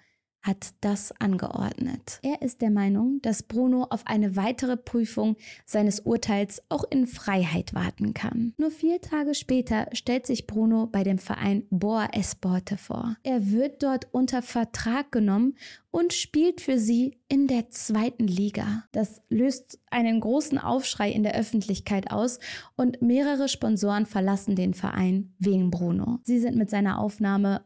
hat 0.43 0.71
das 0.81 1.13
angeordnet. 1.21 2.19
Er 2.23 2.43
ist 2.43 2.63
der 2.63 2.71
Meinung, 2.71 3.21
dass 3.23 3.43
Bruno 3.43 3.85
auf 3.91 4.07
eine 4.07 4.37
weitere 4.37 4.77
Prüfung 4.77 5.37
seines 5.67 6.01
Urteils 6.01 6.63
auch 6.69 6.85
in 6.91 7.07
Freiheit 7.07 7.75
warten 7.75 8.15
kann. 8.15 8.55
Nur 8.57 8.71
vier 8.71 9.01
Tage 9.01 9.35
später 9.35 9.89
stellt 9.93 10.27
sich 10.27 10.47
Bruno 10.47 10.87
bei 10.87 11.05
dem 11.05 11.19
Verein 11.19 11.65
Boa 11.71 12.09
Esporte 12.13 12.77
vor. 12.77 13.17
Er 13.23 13.51
wird 13.51 13.83
dort 13.83 14.09
unter 14.13 14.43
Vertrag 14.43 15.13
genommen 15.13 15.57
und 15.91 16.13
spielt 16.13 16.61
für 16.61 16.79
sie 16.79 17.19
in 17.29 17.47
der 17.47 17.71
zweiten 17.71 18.27
Liga. 18.27 18.85
Das 18.93 19.23
löst 19.29 19.79
einen 19.91 20.21
großen 20.21 20.59
Aufschrei 20.59 21.11
in 21.11 21.23
der 21.23 21.35
Öffentlichkeit 21.35 22.11
aus 22.11 22.39
und 22.77 23.03
mehrere 23.03 23.49
Sponsoren 23.49 24.07
verlassen 24.07 24.57
den 24.57 24.75
Verein 24.75 25.35
wegen 25.39 25.71
Bruno. 25.71 26.21
Sie 26.23 26.39
sind 26.39 26.57
mit 26.57 26.71
seiner 26.71 26.99
Aufnahme 26.99 27.63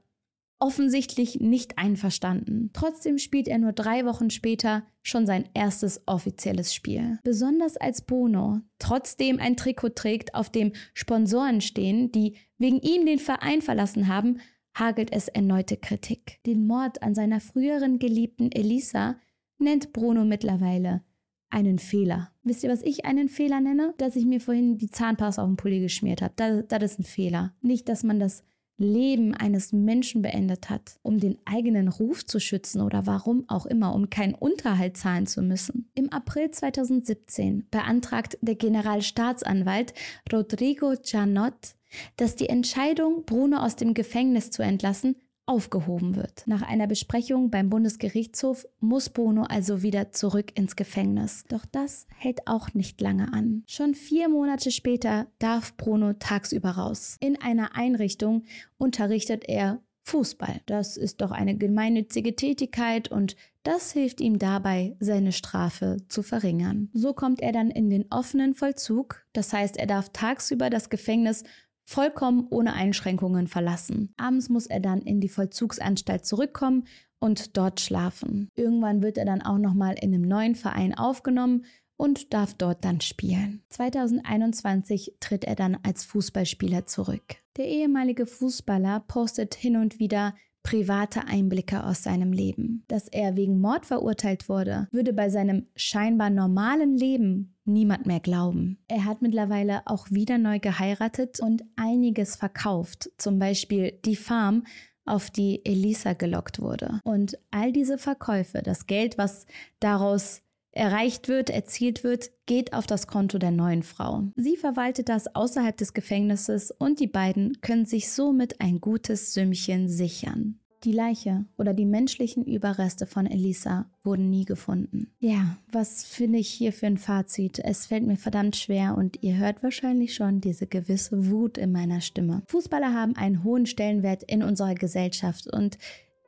offensichtlich 0.65 1.41
nicht 1.41 1.77
einverstanden. 1.77 2.71
Trotzdem 2.73 3.19
spielt 3.19 3.49
er 3.49 3.59
nur 3.59 3.75
drei 3.75 4.07
Wochen 4.07 4.31
später 4.31 4.83
schon 5.03 5.27
sein 5.27 5.47
erstes 5.53 6.01
offizielles 6.07 6.73
Spiel. 6.73 7.19
Besonders 7.23 7.77
als 7.77 8.01
Bono 8.01 8.63
trotzdem 8.79 9.39
ein 9.41 9.59
Trikot 9.59 9.91
trägt, 9.91 10.35
auf 10.35 10.49
dem 10.49 10.73
Sponsoren 10.95 11.61
stehen, 11.61 12.13
die 12.13 12.37
wegen 12.57 12.81
ihm 12.81 13.05
den 13.05 13.19
Verein 13.19 13.61
verlassen 13.61 14.09
haben, 14.09 14.39
hagelt 14.75 15.13
es 15.13 15.29
erneute 15.29 15.77
Kritik. 15.77 16.43
Den 16.47 16.67
Mord 16.67 17.03
an 17.03 17.15
seiner 17.15 17.41
früheren 17.41 17.99
Geliebten 17.99 18.51
Elisa 18.51 19.17
nennt 19.59 19.93
Bruno 19.93 20.25
mittlerweile 20.25 21.03
einen 21.51 21.79
Fehler. 21.79 22.31
Wisst 22.43 22.65
ihr, 22.65 22.71
was 22.71 22.81
ich 22.81 23.05
einen 23.05 23.29
Fehler 23.29 23.61
nenne? 23.61 23.93
Dass 23.99 24.17
ich 24.17 24.25
mir 24.25 24.41
vorhin 24.41 24.79
die 24.79 24.91
Zahnpasta 24.91 25.43
auf 25.43 25.49
den 25.51 25.59
Pulli 25.59 25.81
geschmiert 25.81 26.23
habe. 26.23 26.33
Das, 26.37 26.65
das 26.69 26.93
ist 26.93 27.01
ein 27.01 27.05
Fehler. 27.05 27.53
Nicht, 27.61 27.91
dass 27.91 28.03
man 28.03 28.19
das 28.19 28.45
Leben 28.77 29.35
eines 29.35 29.73
Menschen 29.73 30.23
beendet 30.23 30.69
hat, 30.69 30.99
um 31.03 31.19
den 31.19 31.39
eigenen 31.45 31.89
Ruf 31.89 32.27
zu 32.27 32.41
schützen 32.41 32.81
oder 32.81 33.07
warum 33.07 33.45
auch 33.49 33.67
immer, 33.67 33.95
um 33.95 34.11
keinen 34.11 34.35
Unterhalt 34.35 34.97
zahlen 34.97 35.27
zu 35.27 35.43
müssen. 35.43 35.91
Im 35.95 36.13
April 36.13 36.51
2017 36.51 37.69
beantragt 37.71 38.37
der 38.41 38.57
Generalstaatsanwalt 38.57 39.95
Rodrigo 40.33 40.95
Janot, 41.05 41.77
dass 42.17 42.35
die 42.35 42.49
Entscheidung, 42.49 43.25
Bruno 43.25 43.59
aus 43.59 43.77
dem 43.77 43.95
Gefängnis 43.95 44.51
zu 44.51 44.63
entlassen, 44.63 45.17
aufgehoben 45.47 46.17
wird. 46.17 46.45
Nach 46.47 46.63
einer 46.63 46.87
Besprechung 46.87 47.51
beim 47.51 47.71
Bundesgerichtshof 47.71 48.67
muss 48.81 49.11
Bono 49.11 49.43
also 49.43 49.83
wieder 49.83 50.13
zurück 50.13 50.57
ins 50.59 50.77
Gefängnis. 50.77 51.45
Doch 51.49 51.65
das 51.71 52.07
hält 52.17 52.47
auch 52.47 52.73
nicht 52.75 53.01
lange 53.01 53.33
an. 53.33 53.63
Schon 53.67 53.95
vier 53.95 54.29
Monate 54.29 54.71
später 54.71 55.27
darf 55.39 55.77
Bruno 55.77 56.15
tagsüber 56.15 56.71
raus. 56.71 57.17
In 57.21 57.41
einer 57.41 57.77
Einrichtung 57.77 58.45
unterrichtet 58.79 59.45
er 59.47 59.81
Fußball. 60.05 60.61
Das 60.67 60.97
ist 60.97 61.21
doch 61.21 61.31
eine 61.31 61.57
gemeinnützige 61.57 62.37
Tätigkeit 62.37 63.11
und 63.11 63.37
das 63.63 63.93
hilft 63.93 64.21
ihm 64.21 64.39
dabei, 64.39 64.95
seine 65.01 65.33
Strafe 65.33 65.97
zu 66.09 66.23
verringern. 66.23 66.91
So 66.93 67.15
kommt 67.15 67.41
er 67.41 67.53
dann 67.53 67.71
in 67.71 67.89
den 67.89 68.05
offenen 68.11 68.55
Vollzug, 68.55 69.25
das 69.33 69.53
heißt, 69.55 69.79
er 69.79 69.87
darf 69.87 70.11
tagsüber 70.11 70.69
das 70.69 70.91
Gefängnis 70.91 71.45
vollkommen 71.85 72.47
ohne 72.51 72.73
Einschränkungen 72.73 73.47
verlassen. 73.47 74.13
Abends 74.17 74.49
muss 74.49 74.67
er 74.67 74.81
dann 74.81 75.03
in 75.03 75.21
die 75.21 75.29
Vollzugsanstalt 75.29 76.25
zurückkommen 76.25 76.85
und 77.19 77.57
dort 77.57 77.81
schlafen. 77.81 78.49
Irgendwann 78.55 79.03
wird 79.03 79.19
er 79.19 79.25
dann 79.25 79.43
auch 79.43 79.59
nochmal 79.59 79.95
in 80.01 80.15
einem 80.15 80.23
neuen 80.23 80.55
Verein 80.55 80.95
aufgenommen 80.95 81.65
und 81.97 82.35
darf 82.35 82.55
dort 82.55 82.85
dann 82.85 83.01
spielen. 83.01 83.63
2021 83.71 85.17
tritt 85.21 85.45
er 85.45 85.55
dann 85.55 85.79
als 85.83 86.05
Fußballspieler 86.05 86.87
zurück. 86.87 87.37
Der 87.57 87.67
ehemalige 87.67 88.27
Fußballer 88.27 89.01
postet 89.01 89.55
hin 89.55 89.77
und 89.77 89.99
wieder 89.99 90.35
private 90.65 91.27
Einblicke 91.29 91.85
aus 91.85 92.03
seinem 92.03 92.33
Leben. 92.33 92.83
Dass 92.89 93.07
er 93.07 93.37
wegen 93.37 93.61
Mord 93.61 93.87
verurteilt 93.87 94.49
wurde, 94.49 94.89
würde 94.91 95.13
bei 95.13 95.29
seinem 95.29 95.67
scheinbar 95.77 96.31
normalen 96.31 96.97
Leben 96.97 97.55
niemand 97.65 98.07
mehr 98.07 98.21
glauben. 98.21 98.79
Er 98.89 99.05
hat 99.05 99.23
mittlerweile 99.23 99.83
auch 99.87 100.11
wieder 100.11 100.39
neu 100.39 100.59
geheiratet 100.59 101.39
und 101.39 101.63
einiges 101.77 102.35
verkauft, 102.35 103.11
zum 103.19 103.39
Beispiel 103.39 103.93
die 104.05 104.17
Farm, 104.17 104.65
auf 105.07 105.31
die 105.31 105.65
Elisa 105.67 106.15
gelockt 106.15 106.61
wurde. 106.61 107.01
Und 107.05 107.39
all 107.51 107.73
diese 107.73 107.99
Verkäufe, 107.99 108.63
das 108.63 108.87
Geld, 108.87 109.19
was 109.19 109.47
daraus 109.79 110.41
erreicht 110.77 111.29
wird, 111.29 111.51
erzielt 111.51 112.05
wird, 112.05 112.31
geht 112.47 112.73
auf 112.73 112.87
das 112.87 113.07
Konto 113.07 113.39
der 113.39 113.51
neuen 113.51 113.83
Frau. 113.83 114.25
Sie 114.37 114.57
verwaltet 114.57 115.09
das 115.09 115.35
außerhalb 115.35 115.77
des 115.77 115.95
Gefängnisses 115.95 116.71
und 116.71 117.01
die 117.01 117.07
beiden 117.07 117.61
können 117.61 117.87
sich 117.87 118.11
somit 118.11 118.61
ein 118.61 118.81
gutes 118.81 119.33
Sümmchen 119.35 119.89
sichern. 119.89 120.59
Die 120.85 120.93
Leiche 120.93 121.47
oder 121.57 121.73
die 121.73 121.87
menschlichen 121.87 122.45
Überreste 122.45 123.07
von 123.07 123.25
Elisa 123.25 123.91
wurden 124.03 124.29
nie 124.29 124.45
gefunden. 124.45 125.11
Ja, 125.19 125.57
was 125.73 126.05
finde 126.05 126.39
ich 126.39 126.51
hier 126.51 126.75
für 126.75 126.87
ein 126.87 126.99
Fazit? 126.99 127.59
Es 127.59 127.87
fällt 127.87 128.07
mir 128.07 128.19
verdammt 128.19 128.55
schwer 128.55 128.95
und 128.99 129.23
ihr 129.23 129.39
hört 129.39 129.63
wahrscheinlich 129.63 130.15
schon 130.15 130.43
diese 130.43 130.67
gewisse 130.67 131.31
Wut 131.31 131.57
in 131.57 131.73
meiner 131.73 132.03
Stimme. 132.03 132.43
Fußballer 132.49 132.93
haben 132.93 133.17
einen 133.17 133.45
hohen 133.45 133.65
Stellenwert 133.65 134.25
in 134.25 134.43
unserer 134.43 134.75
Gesellschaft 134.75 135.51
und 135.51 135.79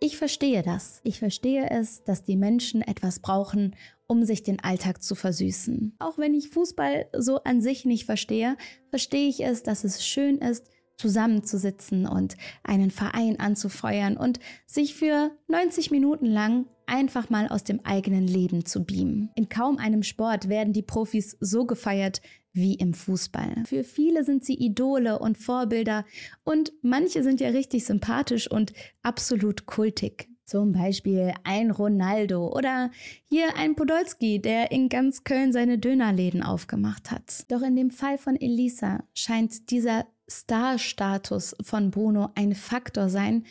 ich 0.01 0.17
verstehe 0.17 0.63
das. 0.63 1.01
Ich 1.05 1.19
verstehe 1.19 1.71
es, 1.71 2.05
dass 2.05 2.25
die 2.25 2.37
Menschen 2.37 2.83
etwas 2.83 3.21
brauchen, 3.21 3.75
um 4.07 4.25
sich 4.25 4.43
den 4.43 4.61
Alltag 4.61 5.03
zu 5.03 5.15
versüßen. 5.15 5.97
Auch 5.99 6.19
wenn 6.19 6.35
ich 6.35 6.51
Fußball 6.51 7.07
so 7.17 7.43
an 7.43 7.61
sich 7.61 7.85
nicht 7.85 8.05
verstehe, 8.05 8.57
verstehe 8.91 9.29
ich 9.29 9.45
es, 9.45 9.63
dass 9.63 9.85
es 9.85 10.07
schön 10.07 10.39
ist, 10.39 10.69
zusammenzusitzen 10.97 12.07
und 12.07 12.37
einen 12.63 12.91
Verein 12.91 13.39
anzufeuern 13.39 14.17
und 14.17 14.41
sich 14.67 14.95
für 14.95 15.31
90 15.49 15.91
Minuten 15.91 16.27
lang 16.27 16.67
einfach 16.87 17.31
mal 17.31 17.49
aus 17.49 17.65
dem 17.65 17.85
eigenen 17.85 18.27
Leben 18.27 18.65
zu 18.65 18.85
beamen. 18.85 19.31
In 19.35 19.49
kaum 19.49 19.79
einem 19.79 20.03
Sport 20.03 20.49
werden 20.49 20.73
die 20.73 20.83
Profis 20.83 21.37
so 21.41 21.67
gefeiert 21.67 22.21
wie 22.53 22.75
im 22.75 22.95
Fußball. 22.95 23.65
Für 23.67 23.85
viele 23.85 24.25
sind 24.25 24.45
sie 24.45 24.55
Idole 24.55 25.19
und 25.19 25.37
Vorbilder 25.37 26.05
und 26.45 26.73
manche 26.83 27.23
sind 27.23 27.41
ja 27.41 27.49
richtig 27.49 27.85
sympathisch 27.85 28.51
und 28.51 28.73
absolut 29.03 29.67
kultig. 29.67 30.29
Zum 30.45 30.73
Beispiel 30.73 31.35
ein 31.43 31.73
Ronaldo 31.73 32.55
oder 32.55 32.93
hier 33.29 33.57
ein 33.57 33.75
Podolski, 33.75 34.41
der 34.41 34.71
in 34.71 34.89
ganz 34.89 35.25
Köln 35.25 35.53
seine 35.53 35.77
Dönerläden 35.77 36.43
aufgemacht 36.45 37.11
hat. 37.11 37.51
Doch 37.51 37.63
in 37.63 37.75
dem 37.75 37.91
Fall 37.91 38.17
von 38.17 38.37
Elisa 38.37 39.03
scheint 39.13 39.71
dieser 39.71 40.07
Star-Status 40.31 41.57
von 41.63 41.91
Bruno 41.91 42.31
ein 42.35 42.55
Faktor 42.55 43.09
sein, 43.09 43.45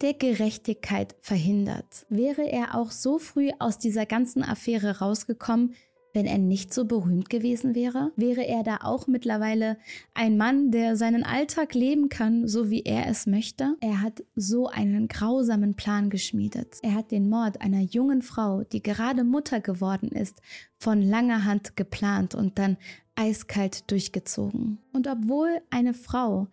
der 0.00 0.14
Gerechtigkeit 0.14 1.14
verhindert. 1.20 2.06
Wäre 2.08 2.42
er 2.42 2.74
auch 2.74 2.90
so 2.90 3.18
früh 3.18 3.50
aus 3.58 3.78
dieser 3.78 4.06
ganzen 4.06 4.42
Affäre 4.42 4.98
rausgekommen, 4.98 5.74
wenn 6.14 6.26
er 6.26 6.38
nicht 6.38 6.74
so 6.74 6.84
berühmt 6.84 7.30
gewesen 7.30 7.74
wäre? 7.74 8.12
Wäre 8.16 8.46
er 8.46 8.62
da 8.62 8.78
auch 8.82 9.06
mittlerweile 9.06 9.78
ein 10.14 10.36
Mann, 10.36 10.70
der 10.70 10.96
seinen 10.96 11.24
Alltag 11.24 11.74
leben 11.74 12.08
kann, 12.08 12.48
so 12.48 12.68
wie 12.68 12.82
er 12.82 13.06
es 13.06 13.26
möchte? 13.26 13.76
Er 13.80 14.02
hat 14.02 14.22
so 14.34 14.66
einen 14.66 15.08
grausamen 15.08 15.74
Plan 15.74 16.10
geschmiedet. 16.10 16.78
Er 16.82 16.94
hat 16.94 17.10
den 17.10 17.28
Mord 17.28 17.60
einer 17.60 17.80
jungen 17.80 18.22
Frau, 18.22 18.62
die 18.64 18.82
gerade 18.82 19.24
Mutter 19.24 19.60
geworden 19.60 20.08
ist, 20.08 20.42
von 20.78 21.00
langer 21.00 21.44
Hand 21.44 21.76
geplant 21.76 22.34
und 22.34 22.58
dann 22.58 22.76
eiskalt 23.14 23.90
durchgezogen. 23.90 24.78
Und 24.92 25.06
obwohl 25.06 25.60
eine 25.70 25.94
Frau 25.94 26.48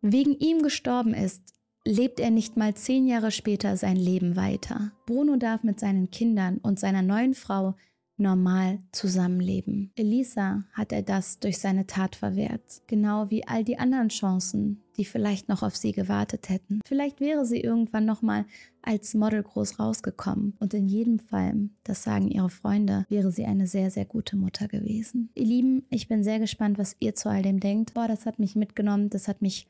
wegen 0.00 0.34
ihm 0.38 0.62
gestorben 0.62 1.14
ist, 1.14 1.42
lebt 1.84 2.20
er 2.20 2.30
nicht 2.30 2.56
mal 2.56 2.74
zehn 2.74 3.06
Jahre 3.06 3.30
später 3.30 3.76
sein 3.76 3.96
Leben 3.96 4.36
weiter. 4.36 4.92
Bruno 5.06 5.36
darf 5.36 5.62
mit 5.62 5.80
seinen 5.80 6.10
Kindern 6.10 6.58
und 6.58 6.78
seiner 6.78 7.02
neuen 7.02 7.34
Frau 7.34 7.74
normal 8.18 8.80
zusammenleben. 8.92 9.92
Elisa 9.94 10.64
hat 10.72 10.92
er 10.92 11.02
das 11.02 11.38
durch 11.38 11.58
seine 11.58 11.86
Tat 11.86 12.16
verwehrt, 12.16 12.82
genau 12.86 13.30
wie 13.30 13.46
all 13.46 13.64
die 13.64 13.78
anderen 13.78 14.08
Chancen, 14.08 14.82
die 14.98 15.04
vielleicht 15.04 15.48
noch 15.48 15.62
auf 15.62 15.76
sie 15.76 15.92
gewartet 15.92 16.48
hätten. 16.48 16.80
Vielleicht 16.84 17.20
wäre 17.20 17.46
sie 17.46 17.60
irgendwann 17.60 18.04
nochmal 18.04 18.44
als 18.82 19.14
Model 19.14 19.42
groß 19.42 19.78
rausgekommen 19.78 20.54
und 20.58 20.74
in 20.74 20.86
jedem 20.86 21.18
Fall, 21.18 21.70
das 21.84 22.02
sagen 22.02 22.28
ihre 22.28 22.50
Freunde, 22.50 23.06
wäre 23.08 23.30
sie 23.30 23.44
eine 23.44 23.66
sehr, 23.66 23.90
sehr 23.90 24.04
gute 24.04 24.36
Mutter 24.36 24.68
gewesen. 24.68 25.30
Ihr 25.34 25.46
Lieben, 25.46 25.86
ich 25.90 26.08
bin 26.08 26.24
sehr 26.24 26.40
gespannt, 26.40 26.78
was 26.78 26.96
ihr 27.00 27.14
zu 27.14 27.30
all 27.30 27.42
dem 27.42 27.60
denkt. 27.60 27.94
Boah, 27.94 28.08
das 28.08 28.26
hat 28.26 28.38
mich 28.38 28.56
mitgenommen, 28.56 29.08
das 29.08 29.28
hat 29.28 29.40
mich 29.40 29.68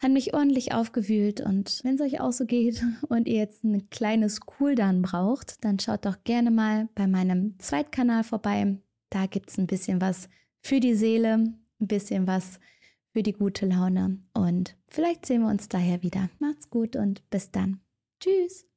hat 0.00 0.12
mich 0.12 0.32
ordentlich 0.32 0.72
aufgewühlt 0.72 1.42
und 1.42 1.80
wenn 1.84 1.96
es 1.96 2.00
euch 2.00 2.20
auch 2.20 2.32
so 2.32 2.46
geht 2.46 2.82
und 3.08 3.28
ihr 3.28 3.36
jetzt 3.36 3.64
ein 3.64 3.90
kleines 3.90 4.40
Cooldown 4.40 5.02
braucht, 5.02 5.62
dann 5.64 5.78
schaut 5.78 6.06
doch 6.06 6.24
gerne 6.24 6.50
mal 6.50 6.88
bei 6.94 7.06
meinem 7.06 7.58
Zweitkanal 7.58 8.24
vorbei. 8.24 8.78
Da 9.10 9.26
gibt 9.26 9.50
es 9.50 9.58
ein 9.58 9.66
bisschen 9.66 10.00
was 10.00 10.28
für 10.62 10.80
die 10.80 10.94
Seele, 10.94 11.34
ein 11.34 11.58
bisschen 11.86 12.26
was 12.26 12.60
für 13.12 13.22
die 13.22 13.32
gute 13.32 13.66
Laune 13.66 14.18
und 14.34 14.76
vielleicht 14.86 15.26
sehen 15.26 15.42
wir 15.42 15.48
uns 15.48 15.68
daher 15.68 16.02
wieder. 16.02 16.30
Macht's 16.38 16.70
gut 16.70 16.96
und 16.96 17.28
bis 17.30 17.50
dann. 17.50 17.80
Tschüss. 18.20 18.69